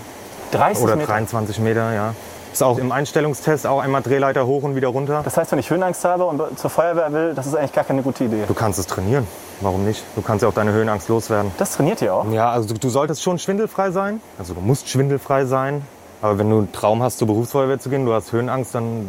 30 0.52 0.84
Oder 0.84 0.96
Meter. 0.96 1.08
23 1.08 1.58
Meter, 1.58 1.92
ja. 1.92 2.14
Ist 2.52 2.62
auch 2.62 2.78
im 2.78 2.90
Einstellungstest 2.92 3.66
auch 3.66 3.80
einmal 3.80 4.02
Drehleiter 4.02 4.46
hoch 4.46 4.62
und 4.62 4.74
wieder 4.74 4.88
runter. 4.88 5.22
Das 5.24 5.36
heißt, 5.36 5.52
wenn 5.52 5.58
ich 5.58 5.70
Höhenangst 5.70 6.04
habe 6.04 6.24
und 6.24 6.58
zur 6.58 6.70
Feuerwehr 6.70 7.12
will, 7.12 7.34
das 7.34 7.46
ist 7.46 7.54
eigentlich 7.54 7.72
gar 7.72 7.84
keine 7.84 8.02
gute 8.02 8.24
Idee. 8.24 8.44
Du 8.46 8.54
kannst 8.54 8.78
es 8.78 8.86
trainieren. 8.86 9.26
Warum 9.60 9.84
nicht? 9.84 10.02
Du 10.16 10.22
kannst 10.22 10.42
ja 10.42 10.48
auch 10.48 10.54
deine 10.54 10.72
Höhenangst 10.72 11.08
loswerden. 11.08 11.52
Das 11.58 11.76
trainiert 11.76 12.02
ihr 12.02 12.14
auch? 12.14 12.30
Ja, 12.32 12.50
also 12.50 12.74
du, 12.74 12.88
solltest 12.88 13.22
schon 13.22 13.38
schwindelfrei 13.38 13.90
sein. 13.90 14.20
Also 14.38 14.54
du 14.54 14.60
musst 14.60 14.88
schwindelfrei 14.88 15.44
sein. 15.44 15.82
Aber 16.22 16.38
wenn 16.38 16.50
du 16.50 16.58
einen 16.58 16.72
Traum 16.72 17.02
hast, 17.02 17.18
zur 17.18 17.28
Berufsfeuerwehr 17.28 17.78
zu 17.78 17.88
gehen, 17.88 18.04
du 18.04 18.12
hast 18.12 18.32
Höhenangst, 18.32 18.74
dann 18.74 19.08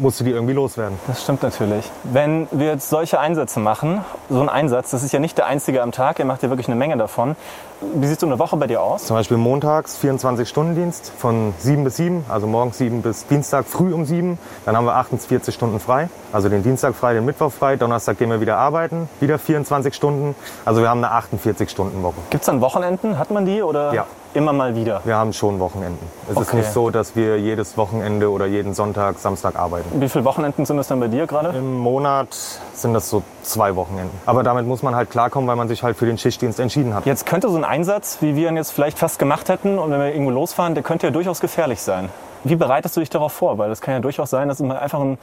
musst 0.00 0.20
du 0.20 0.24
die 0.24 0.30
irgendwie 0.30 0.54
loswerden. 0.54 0.98
Das 1.06 1.22
stimmt 1.22 1.42
natürlich. 1.42 1.90
Wenn 2.04 2.48
wir 2.50 2.66
jetzt 2.68 2.88
solche 2.88 3.18
Einsätze 3.20 3.60
machen, 3.60 4.04
so 4.28 4.40
ein 4.40 4.48
Einsatz, 4.48 4.90
das 4.90 5.02
ist 5.02 5.12
ja 5.12 5.18
nicht 5.20 5.38
der 5.38 5.46
einzige 5.46 5.82
am 5.82 5.92
Tag, 5.92 6.18
ihr 6.18 6.24
macht 6.24 6.42
ja 6.42 6.48
wirklich 6.50 6.68
eine 6.68 6.76
Menge 6.76 6.96
davon. 6.96 7.36
Wie 7.94 8.06
sieht 8.08 8.18
so 8.18 8.26
eine 8.26 8.40
Woche 8.40 8.56
bei 8.56 8.66
dir 8.66 8.82
aus? 8.82 9.04
Zum 9.04 9.14
Beispiel 9.16 9.36
montags 9.36 9.96
24-Stunden-Dienst 10.02 11.12
von 11.16 11.54
7 11.58 11.84
bis 11.84 11.96
7, 11.96 12.24
also 12.28 12.46
morgens 12.48 12.78
7 12.78 13.02
bis 13.02 13.26
Dienstag 13.26 13.66
früh 13.66 13.92
um 13.94 14.04
7. 14.04 14.36
Dann 14.66 14.76
haben 14.76 14.84
wir 14.84 14.96
48 14.96 15.54
Stunden 15.54 15.78
frei. 15.78 16.08
Also 16.32 16.48
den 16.48 16.62
Dienstag 16.64 16.94
frei, 16.96 17.14
den 17.14 17.24
Mittwoch 17.24 17.52
frei. 17.52 17.76
Donnerstag 17.76 18.18
gehen 18.18 18.30
wir 18.30 18.40
wieder 18.40 18.56
arbeiten, 18.58 19.08
wieder 19.20 19.38
24 19.38 19.94
Stunden. 19.94 20.34
Also 20.64 20.80
wir 20.82 20.88
haben 20.90 21.04
eine 21.04 21.14
48-Stunden-Woche. 21.14 22.16
Gibt 22.30 22.42
es 22.42 22.46
dann 22.46 22.60
Wochenenden? 22.60 23.16
Hat 23.18 23.30
man 23.30 23.46
die 23.46 23.62
oder 23.62 23.94
Ja. 23.94 24.06
immer 24.34 24.52
mal 24.52 24.74
wieder? 24.74 25.00
Wir 25.04 25.16
haben 25.16 25.32
schon 25.32 25.60
Wochenenden. 25.60 26.04
Es 26.26 26.32
ist 26.32 26.48
Okay. 26.48 26.56
nicht 26.56 26.72
so, 26.72 26.90
dass 26.90 27.14
wir 27.14 27.38
jedes 27.38 27.76
Wochenende 27.76 28.28
oder 28.30 28.46
jeden 28.46 28.74
Sonntag, 28.74 29.18
Samstag 29.20 29.54
arbeiten. 29.56 29.87
Wie 29.92 30.08
viele 30.08 30.24
Wochenenden 30.24 30.66
sind 30.66 30.78
es 30.78 30.88
dann 30.88 31.00
bei 31.00 31.08
dir 31.08 31.26
gerade? 31.26 31.56
Im 31.56 31.78
Monat 31.78 32.34
sind 32.74 32.94
das 32.94 33.08
so 33.08 33.22
zwei 33.42 33.74
Wochenenden. 33.76 34.16
Aber 34.26 34.42
damit 34.42 34.66
muss 34.66 34.82
man 34.82 34.94
halt 34.94 35.10
klarkommen, 35.10 35.48
weil 35.48 35.56
man 35.56 35.68
sich 35.68 35.82
halt 35.82 35.96
für 35.96 36.06
den 36.06 36.18
Schichtdienst 36.18 36.60
entschieden 36.60 36.94
hat. 36.94 37.06
Jetzt 37.06 37.26
könnte 37.26 37.48
so 37.48 37.56
ein 37.56 37.64
Einsatz, 37.64 38.18
wie 38.20 38.36
wir 38.36 38.48
ihn 38.48 38.56
jetzt 38.56 38.70
vielleicht 38.70 38.98
fast 38.98 39.18
gemacht 39.18 39.48
hätten 39.48 39.78
und 39.78 39.90
wenn 39.90 40.00
wir 40.00 40.12
irgendwo 40.12 40.30
losfahren, 40.30 40.74
der 40.74 40.82
könnte 40.82 41.06
ja 41.06 41.10
durchaus 41.10 41.40
gefährlich 41.40 41.80
sein. 41.80 42.10
Wie 42.44 42.56
bereitest 42.56 42.96
du 42.96 43.00
dich 43.00 43.10
darauf 43.10 43.32
vor? 43.32 43.58
Weil 43.58 43.70
es 43.70 43.80
kann 43.80 43.94
ja 43.94 44.00
durchaus 44.00 44.30
sein, 44.30 44.48
dass 44.48 44.60
es 44.60 44.66
mal 44.66 44.78
einfach 44.78 45.00
ein, 45.00 45.18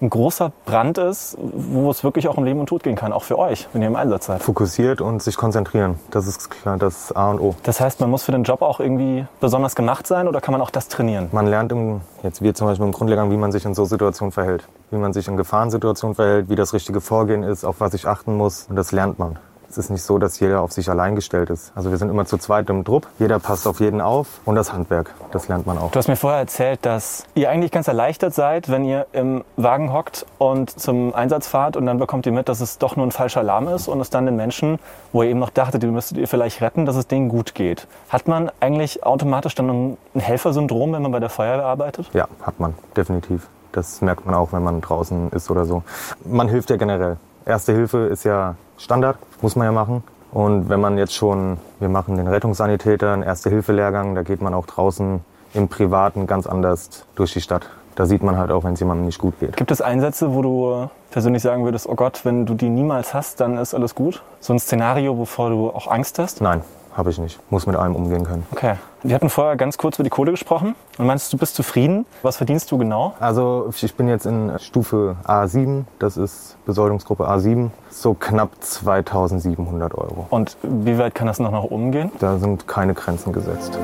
ein 0.00 0.10
großer 0.10 0.52
Brand 0.64 0.98
ist, 0.98 1.36
wo 1.40 1.90
es 1.90 2.04
wirklich 2.04 2.28
auch 2.28 2.36
um 2.36 2.44
Leben 2.44 2.60
und 2.60 2.66
Tod 2.66 2.82
gehen 2.82 2.96
kann, 2.96 3.12
auch 3.12 3.22
für 3.22 3.38
euch, 3.38 3.68
wenn 3.72 3.82
ihr 3.82 3.88
im 3.88 3.96
Einsatz 3.96 4.26
seid. 4.26 4.42
Fokussiert 4.42 5.00
und 5.00 5.22
sich 5.22 5.36
konzentrieren. 5.36 5.98
Das 6.10 6.26
ist 6.26 6.50
klar, 6.50 6.76
das 6.76 7.12
A 7.12 7.30
und 7.30 7.40
O. 7.40 7.54
Das 7.62 7.80
heißt, 7.80 8.00
man 8.00 8.10
muss 8.10 8.22
für 8.22 8.32
den 8.32 8.44
Job 8.44 8.62
auch 8.62 8.80
irgendwie 8.80 9.26
besonders 9.40 9.74
gemacht 9.74 10.06
sein 10.06 10.28
oder 10.28 10.40
kann 10.40 10.52
man 10.52 10.60
auch 10.60 10.70
das 10.70 10.88
trainieren? 10.88 11.28
Man 11.32 11.46
lernt 11.46 11.72
im, 11.72 12.00
jetzt 12.22 12.42
wir 12.42 12.54
zum 12.54 12.66
Beispiel 12.66 12.86
im 12.86 12.92
Grundlehrgang, 12.92 13.30
wie 13.30 13.36
man 13.36 13.52
sich 13.52 13.64
in 13.64 13.74
so 13.74 13.84
Situationen 13.84 14.32
verhält. 14.32 14.66
Wie 14.90 14.96
man 14.96 15.12
sich 15.12 15.28
in 15.28 15.36
Gefahrensituationen 15.36 16.14
verhält, 16.14 16.48
wie 16.48 16.56
das 16.56 16.72
richtige 16.72 17.00
Vorgehen 17.00 17.42
ist, 17.42 17.64
auf 17.64 17.80
was 17.80 17.94
ich 17.94 18.06
achten 18.06 18.36
muss. 18.36 18.66
Und 18.68 18.76
das 18.76 18.92
lernt 18.92 19.18
man. 19.18 19.38
Es 19.76 19.84
ist 19.84 19.90
nicht 19.90 20.04
so, 20.04 20.16
dass 20.16 20.40
jeder 20.40 20.62
auf 20.62 20.72
sich 20.72 20.88
allein 20.88 21.14
gestellt 21.14 21.50
ist. 21.50 21.70
Also 21.74 21.90
wir 21.90 21.98
sind 21.98 22.08
immer 22.08 22.24
zu 22.24 22.38
zweit 22.38 22.70
im 22.70 22.82
Trupp. 22.82 23.08
Jeder 23.18 23.38
passt 23.38 23.66
auf 23.66 23.78
jeden 23.80 24.00
auf. 24.00 24.40
Und 24.46 24.54
das 24.54 24.72
Handwerk, 24.72 25.12
das 25.32 25.48
lernt 25.48 25.66
man 25.66 25.76
auch. 25.76 25.90
Du 25.90 25.98
hast 25.98 26.08
mir 26.08 26.16
vorher 26.16 26.40
erzählt, 26.40 26.86
dass 26.86 27.24
ihr 27.34 27.50
eigentlich 27.50 27.72
ganz 27.72 27.86
erleichtert 27.86 28.32
seid, 28.32 28.70
wenn 28.70 28.86
ihr 28.86 29.06
im 29.12 29.44
Wagen 29.56 29.92
hockt 29.92 30.24
und 30.38 30.70
zum 30.70 31.14
Einsatz 31.14 31.46
fahrt 31.46 31.76
und 31.76 31.84
dann 31.84 31.98
bekommt 31.98 32.24
ihr 32.24 32.32
mit, 32.32 32.48
dass 32.48 32.60
es 32.60 32.78
doch 32.78 32.96
nur 32.96 33.06
ein 33.06 33.12
falscher 33.12 33.40
Alarm 33.40 33.68
ist 33.68 33.86
und 33.86 34.00
es 34.00 34.08
dann 34.08 34.24
den 34.24 34.36
Menschen, 34.36 34.78
wo 35.12 35.22
ihr 35.22 35.28
eben 35.28 35.40
noch 35.40 35.50
dachtet, 35.50 35.82
die 35.82 35.88
müsstet 35.88 36.16
ihr 36.16 36.26
vielleicht 36.26 36.62
retten, 36.62 36.86
dass 36.86 36.96
es 36.96 37.06
denen 37.06 37.28
gut 37.28 37.54
geht. 37.54 37.86
Hat 38.08 38.28
man 38.28 38.50
eigentlich 38.60 39.04
automatisch 39.04 39.54
dann 39.56 39.68
ein 39.68 39.98
ein 40.16 40.20
Helfersyndrom, 40.20 40.92
wenn 40.92 41.02
man 41.02 41.12
bei 41.12 41.20
der 41.20 41.30
Feuerwehr 41.30 41.66
arbeitet? 41.66 42.10
Ja, 42.12 42.26
hat 42.42 42.58
man, 42.58 42.74
definitiv. 42.96 43.48
Das 43.72 44.00
merkt 44.00 44.24
man 44.24 44.34
auch, 44.34 44.52
wenn 44.52 44.62
man 44.62 44.80
draußen 44.80 45.30
ist 45.30 45.50
oder 45.50 45.66
so. 45.66 45.82
Man 46.24 46.48
hilft 46.48 46.70
ja 46.70 46.76
generell. 46.76 47.18
Erste 47.44 47.72
Hilfe 47.72 48.06
ist 48.06 48.24
ja 48.24 48.56
Standard, 48.78 49.16
muss 49.42 49.56
man 49.56 49.66
ja 49.66 49.72
machen. 49.72 50.02
Und 50.32 50.68
wenn 50.68 50.80
man 50.80 50.98
jetzt 50.98 51.14
schon, 51.14 51.58
wir 51.80 51.88
machen 51.88 52.16
den 52.16 52.26
Rettungssanitäter, 52.28 53.12
einen 53.12 53.22
Erste-Hilfe-Lehrgang, 53.22 54.14
da 54.14 54.22
geht 54.22 54.42
man 54.42 54.54
auch 54.54 54.66
draußen 54.66 55.20
im 55.54 55.68
Privaten 55.68 56.26
ganz 56.26 56.46
anders 56.46 57.06
durch 57.14 57.32
die 57.32 57.40
Stadt. 57.40 57.68
Da 57.94 58.04
sieht 58.04 58.22
man 58.22 58.36
halt 58.36 58.50
auch, 58.50 58.64
wenn 58.64 58.74
es 58.74 58.80
jemandem 58.80 59.06
nicht 59.06 59.18
gut 59.18 59.40
geht. 59.40 59.56
Gibt 59.56 59.70
es 59.70 59.80
Einsätze, 59.80 60.34
wo 60.34 60.42
du 60.42 60.90
persönlich 61.10 61.42
sagen 61.42 61.64
würdest, 61.64 61.88
oh 61.88 61.94
Gott, 61.94 62.26
wenn 62.26 62.44
du 62.44 62.52
die 62.52 62.68
niemals 62.68 63.14
hast, 63.14 63.40
dann 63.40 63.56
ist 63.56 63.72
alles 63.72 63.94
gut? 63.94 64.22
So 64.40 64.52
ein 64.52 64.58
Szenario, 64.58 65.16
wovor 65.16 65.48
du 65.48 65.70
auch 65.70 65.86
Angst 65.86 66.18
hast? 66.18 66.42
Nein, 66.42 66.60
habe 66.96 67.10
ich 67.10 67.18
nicht. 67.18 67.38
Muss 67.50 67.66
mit 67.66 67.76
allem 67.76 67.94
umgehen 67.94 68.24
können. 68.24 68.46
Okay. 68.52 68.74
Wir 69.02 69.14
hatten 69.14 69.28
vorher 69.28 69.56
ganz 69.56 69.78
kurz 69.78 69.96
über 69.98 70.04
die 70.04 70.10
Kohle 70.10 70.32
gesprochen 70.32 70.74
und 70.98 71.06
meinst, 71.06 71.32
du 71.32 71.36
bist 71.36 71.54
zufrieden. 71.54 72.06
Was 72.22 72.38
verdienst 72.38 72.70
du 72.72 72.78
genau? 72.78 73.14
Also 73.20 73.70
ich 73.80 73.94
bin 73.94 74.08
jetzt 74.08 74.26
in 74.26 74.58
Stufe 74.58 75.16
A7, 75.24 75.84
das 75.98 76.16
ist 76.16 76.56
Besoldungsgruppe 76.66 77.28
A7, 77.28 77.70
so 77.90 78.14
knapp 78.14 78.50
2700 78.60 79.94
Euro. 79.94 80.26
Und 80.30 80.56
wie 80.62 80.98
weit 80.98 81.14
kann 81.14 81.26
das 81.26 81.38
noch 81.38 81.52
nach 81.52 81.64
oben 81.64 81.92
gehen? 81.92 82.10
Da 82.18 82.38
sind 82.38 82.66
keine 82.66 82.94
Grenzen 82.94 83.32
gesetzt. 83.32 83.78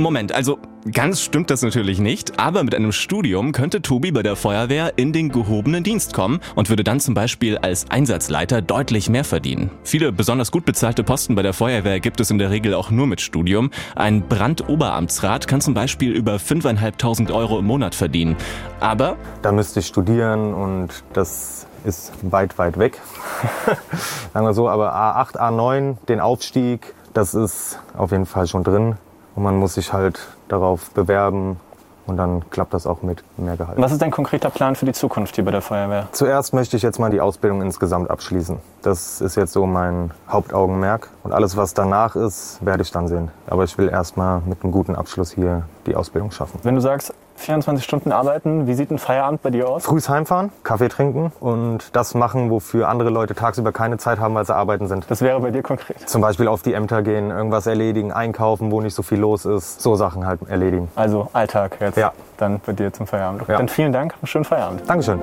Moment, 0.00 0.32
also 0.32 0.58
ganz 0.92 1.20
stimmt 1.20 1.50
das 1.50 1.62
natürlich 1.62 1.98
nicht, 1.98 2.38
aber 2.38 2.64
mit 2.64 2.74
einem 2.74 2.92
Studium 2.92 3.52
könnte 3.52 3.82
Tobi 3.82 4.12
bei 4.12 4.22
der 4.22 4.36
Feuerwehr 4.36 4.92
in 4.96 5.12
den 5.12 5.30
gehobenen 5.30 5.84
Dienst 5.84 6.14
kommen 6.14 6.40
und 6.54 6.68
würde 6.68 6.84
dann 6.84 7.00
zum 7.00 7.14
Beispiel 7.14 7.58
als 7.58 7.90
Einsatzleiter 7.90 8.62
deutlich 8.62 9.08
mehr 9.08 9.24
verdienen. 9.24 9.70
Viele 9.82 10.12
besonders 10.12 10.50
gut 10.50 10.64
bezahlte 10.64 11.04
Posten 11.04 11.34
bei 11.34 11.42
der 11.42 11.52
Feuerwehr 11.52 12.00
gibt 12.00 12.20
es 12.20 12.30
in 12.30 12.38
der 12.38 12.50
Regel 12.50 12.74
auch 12.74 12.90
nur 12.90 13.06
mit 13.06 13.20
Studium. 13.20 13.70
Ein 13.94 14.26
Brandoberamtsrat 14.28 15.48
kann 15.48 15.60
zum 15.60 15.74
Beispiel 15.74 16.12
über 16.12 16.36
5.500 16.36 17.32
Euro 17.32 17.58
im 17.58 17.66
Monat 17.66 17.94
verdienen. 17.94 18.36
Aber 18.80 19.16
Da 19.42 19.52
müsste 19.52 19.80
ich 19.80 19.86
studieren 19.86 20.54
und 20.54 21.04
das 21.12 21.66
ist 21.84 22.12
weit, 22.22 22.58
weit 22.58 22.78
weg. 22.78 23.00
Sagen 24.32 24.46
wir 24.46 24.54
so, 24.54 24.68
aber 24.68 24.94
A8, 24.94 25.36
A9, 25.36 25.96
den 26.08 26.20
Aufstieg, 26.20 26.94
das 27.12 27.34
ist 27.34 27.78
auf 27.96 28.10
jeden 28.10 28.26
Fall 28.26 28.46
schon 28.46 28.64
drin. 28.64 28.96
Und 29.34 29.42
man 29.42 29.56
muss 29.56 29.74
sich 29.74 29.92
halt 29.92 30.20
darauf 30.48 30.90
bewerben 30.90 31.58
und 32.06 32.16
dann 32.18 32.48
klappt 32.50 32.74
das 32.74 32.86
auch 32.86 33.02
mit 33.02 33.24
mehr 33.38 33.56
Gehalt. 33.56 33.78
Was 33.78 33.92
ist 33.92 34.02
dein 34.02 34.10
konkreter 34.10 34.50
Plan 34.50 34.76
für 34.76 34.84
die 34.86 34.92
Zukunft 34.92 35.34
hier 35.34 35.44
bei 35.44 35.50
der 35.50 35.62
Feuerwehr? 35.62 36.08
Zuerst 36.12 36.52
möchte 36.52 36.76
ich 36.76 36.82
jetzt 36.82 36.98
mal 36.98 37.10
die 37.10 37.20
Ausbildung 37.20 37.62
insgesamt 37.62 38.10
abschließen. 38.10 38.58
Das 38.82 39.20
ist 39.20 39.36
jetzt 39.36 39.52
so 39.52 39.66
mein 39.66 40.10
Hauptaugenmerk. 40.28 41.08
Und 41.22 41.32
alles, 41.32 41.56
was 41.56 41.74
danach 41.74 42.14
ist, 42.14 42.64
werde 42.64 42.82
ich 42.82 42.90
dann 42.90 43.08
sehen. 43.08 43.30
Aber 43.46 43.64
ich 43.64 43.76
will 43.78 43.88
erst 43.88 44.16
mal 44.16 44.42
mit 44.44 44.62
einem 44.62 44.72
guten 44.72 44.94
Abschluss 44.94 45.30
hier 45.30 45.64
die 45.86 45.96
Ausbildung 45.96 46.30
schaffen. 46.30 46.60
Wenn 46.62 46.74
du 46.74 46.80
sagst, 46.80 47.14
24 47.36 47.84
Stunden 47.84 48.12
arbeiten, 48.12 48.66
wie 48.66 48.74
sieht 48.74 48.90
ein 48.90 48.98
Feierabend 48.98 49.42
bei 49.42 49.50
dir 49.50 49.68
aus? 49.68 49.84
Frühs 49.84 50.08
heimfahren, 50.08 50.50
Kaffee 50.62 50.88
trinken 50.88 51.32
und 51.40 51.94
das 51.94 52.14
machen, 52.14 52.50
wofür 52.50 52.88
andere 52.88 53.10
Leute 53.10 53.34
tagsüber 53.34 53.72
keine 53.72 53.98
Zeit 53.98 54.18
haben, 54.18 54.34
weil 54.34 54.44
sie 54.44 54.54
arbeiten 54.54 54.86
sind. 54.86 55.10
Das 55.10 55.20
wäre 55.20 55.40
bei 55.40 55.50
dir 55.50 55.62
konkret. 55.62 56.08
Zum 56.08 56.20
Beispiel 56.20 56.48
auf 56.48 56.62
die 56.62 56.74
Ämter 56.74 57.02
gehen, 57.02 57.30
irgendwas 57.30 57.66
erledigen, 57.66 58.12
einkaufen, 58.12 58.70
wo 58.70 58.80
nicht 58.80 58.94
so 58.94 59.02
viel 59.02 59.18
los 59.18 59.44
ist. 59.44 59.80
So 59.80 59.96
Sachen 59.96 60.26
halt 60.26 60.40
erledigen. 60.48 60.88
Also 60.94 61.28
Alltag 61.32 61.76
jetzt. 61.80 61.96
Ja. 61.96 62.12
Dann 62.36 62.60
bei 62.64 62.72
dir 62.72 62.92
zum 62.92 63.06
Feierabend. 63.06 63.48
Ja. 63.48 63.58
Dann 63.58 63.68
vielen 63.68 63.92
Dank, 63.92 64.14
einen 64.14 64.26
schönen 64.26 64.44
Feierabend. 64.44 64.82
Dankeschön. 64.88 65.20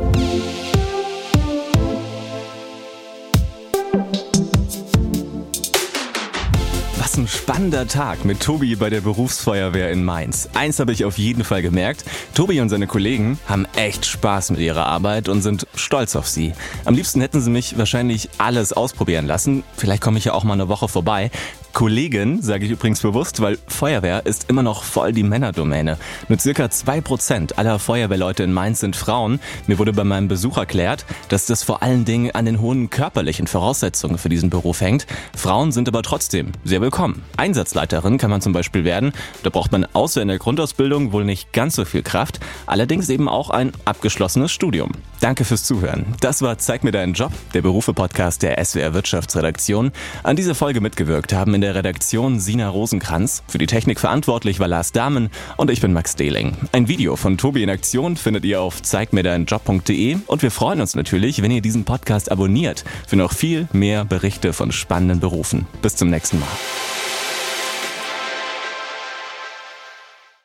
Spannender 7.61 7.87
Tag 7.87 8.25
mit 8.25 8.39
Tobi 8.39 8.75
bei 8.75 8.89
der 8.89 9.01
Berufsfeuerwehr 9.01 9.91
in 9.91 10.03
Mainz. 10.03 10.49
Eins 10.55 10.79
habe 10.79 10.93
ich 10.93 11.05
auf 11.05 11.19
jeden 11.19 11.43
Fall 11.43 11.61
gemerkt. 11.61 12.03
Tobi 12.33 12.59
und 12.59 12.69
seine 12.69 12.87
Kollegen 12.87 13.37
haben 13.47 13.67
echt 13.75 14.07
Spaß 14.07 14.49
mit 14.49 14.61
ihrer 14.61 14.87
Arbeit 14.87 15.29
und 15.29 15.43
sind 15.43 15.67
stolz 15.75 16.15
auf 16.15 16.27
sie. 16.27 16.53
Am 16.85 16.95
liebsten 16.95 17.21
hätten 17.21 17.39
sie 17.39 17.51
mich 17.51 17.77
wahrscheinlich 17.77 18.29
alles 18.39 18.73
ausprobieren 18.73 19.27
lassen. 19.27 19.63
Vielleicht 19.77 20.01
komme 20.01 20.17
ich 20.17 20.25
ja 20.25 20.33
auch 20.33 20.43
mal 20.43 20.53
eine 20.53 20.69
Woche 20.69 20.87
vorbei. 20.87 21.29
Kollegen 21.73 22.41
sage 22.41 22.65
ich 22.65 22.71
übrigens 22.71 23.01
bewusst, 23.01 23.41
weil 23.41 23.57
Feuerwehr 23.67 24.25
ist 24.25 24.49
immer 24.49 24.63
noch 24.63 24.83
voll 24.83 25.13
die 25.13 25.23
Männerdomäne. 25.23 25.97
Nur 26.27 26.39
circa 26.39 26.65
2% 26.65 27.55
aller 27.55 27.79
Feuerwehrleute 27.79 28.43
in 28.43 28.51
Mainz 28.51 28.81
sind 28.81 28.95
Frauen. 28.95 29.39
Mir 29.67 29.79
wurde 29.79 29.93
bei 29.93 30.03
meinem 30.03 30.27
Besuch 30.27 30.57
erklärt, 30.57 31.05
dass 31.29 31.45
das 31.45 31.63
vor 31.63 31.81
allen 31.81 32.03
Dingen 32.05 32.31
an 32.31 32.45
den 32.45 32.59
hohen 32.59 32.89
körperlichen 32.89 33.47
Voraussetzungen 33.47 34.17
für 34.17 34.29
diesen 34.29 34.49
Beruf 34.49 34.81
hängt. 34.81 35.07
Frauen 35.35 35.71
sind 35.71 35.87
aber 35.87 36.03
trotzdem 36.03 36.51
sehr 36.63 36.81
willkommen. 36.81 37.23
Einsatzleiterin 37.37 38.17
kann 38.17 38.31
man 38.31 38.41
zum 38.41 38.53
Beispiel 38.53 38.83
werden. 38.83 39.13
Da 39.43 39.49
braucht 39.49 39.71
man 39.71 39.85
außer 39.93 40.21
in 40.21 40.27
der 40.27 40.39
Grundausbildung 40.39 41.11
wohl 41.13 41.23
nicht 41.23 41.53
ganz 41.53 41.75
so 41.75 41.85
viel 41.85 42.03
Kraft, 42.03 42.39
allerdings 42.65 43.09
eben 43.09 43.29
auch 43.29 43.49
ein 43.49 43.71
abgeschlossenes 43.85 44.51
Studium. 44.51 44.91
Danke 45.21 45.45
fürs 45.45 45.63
Zuhören. 45.63 46.05
Das 46.19 46.41
war 46.41 46.57
Zeig 46.57 46.83
mir 46.83 46.91
deinen 46.91 47.13
Job, 47.13 47.31
der 47.53 47.61
Berufe-Podcast 47.61 48.43
der 48.43 48.63
SWR 48.63 48.93
Wirtschaftsredaktion. 48.93 49.91
An 50.23 50.35
dieser 50.35 50.55
Folge 50.55 50.81
mitgewirkt 50.81 51.33
haben 51.33 51.60
in 51.61 51.67
der 51.67 51.75
Redaktion 51.75 52.39
Sina 52.39 52.67
Rosenkranz. 52.69 53.43
Für 53.47 53.59
die 53.59 53.67
Technik 53.67 53.99
verantwortlich 53.99 54.59
war 54.59 54.67
Lars 54.67 54.93
Dahmen 54.93 55.29
und 55.57 55.69
ich 55.69 55.79
bin 55.79 55.93
Max 55.93 56.15
Dehling. 56.15 56.57
Ein 56.71 56.87
Video 56.87 57.15
von 57.15 57.37
Tobi 57.37 57.61
in 57.61 57.69
Aktion 57.69 58.17
findet 58.17 58.45
ihr 58.45 58.59
auf 58.61 58.81
zeigmirdeinjob.de 58.81 60.17
und 60.25 60.41
wir 60.41 60.49
freuen 60.49 60.81
uns 60.81 60.95
natürlich, 60.95 61.43
wenn 61.43 61.51
ihr 61.51 61.61
diesen 61.61 61.85
Podcast 61.85 62.31
abonniert 62.31 62.83
für 63.05 63.15
noch 63.15 63.33
viel 63.33 63.67
mehr 63.73 64.05
Berichte 64.05 64.53
von 64.53 64.71
spannenden 64.71 65.19
Berufen. 65.19 65.67
Bis 65.83 65.95
zum 65.95 66.09
nächsten 66.09 66.39
Mal. 66.39 66.49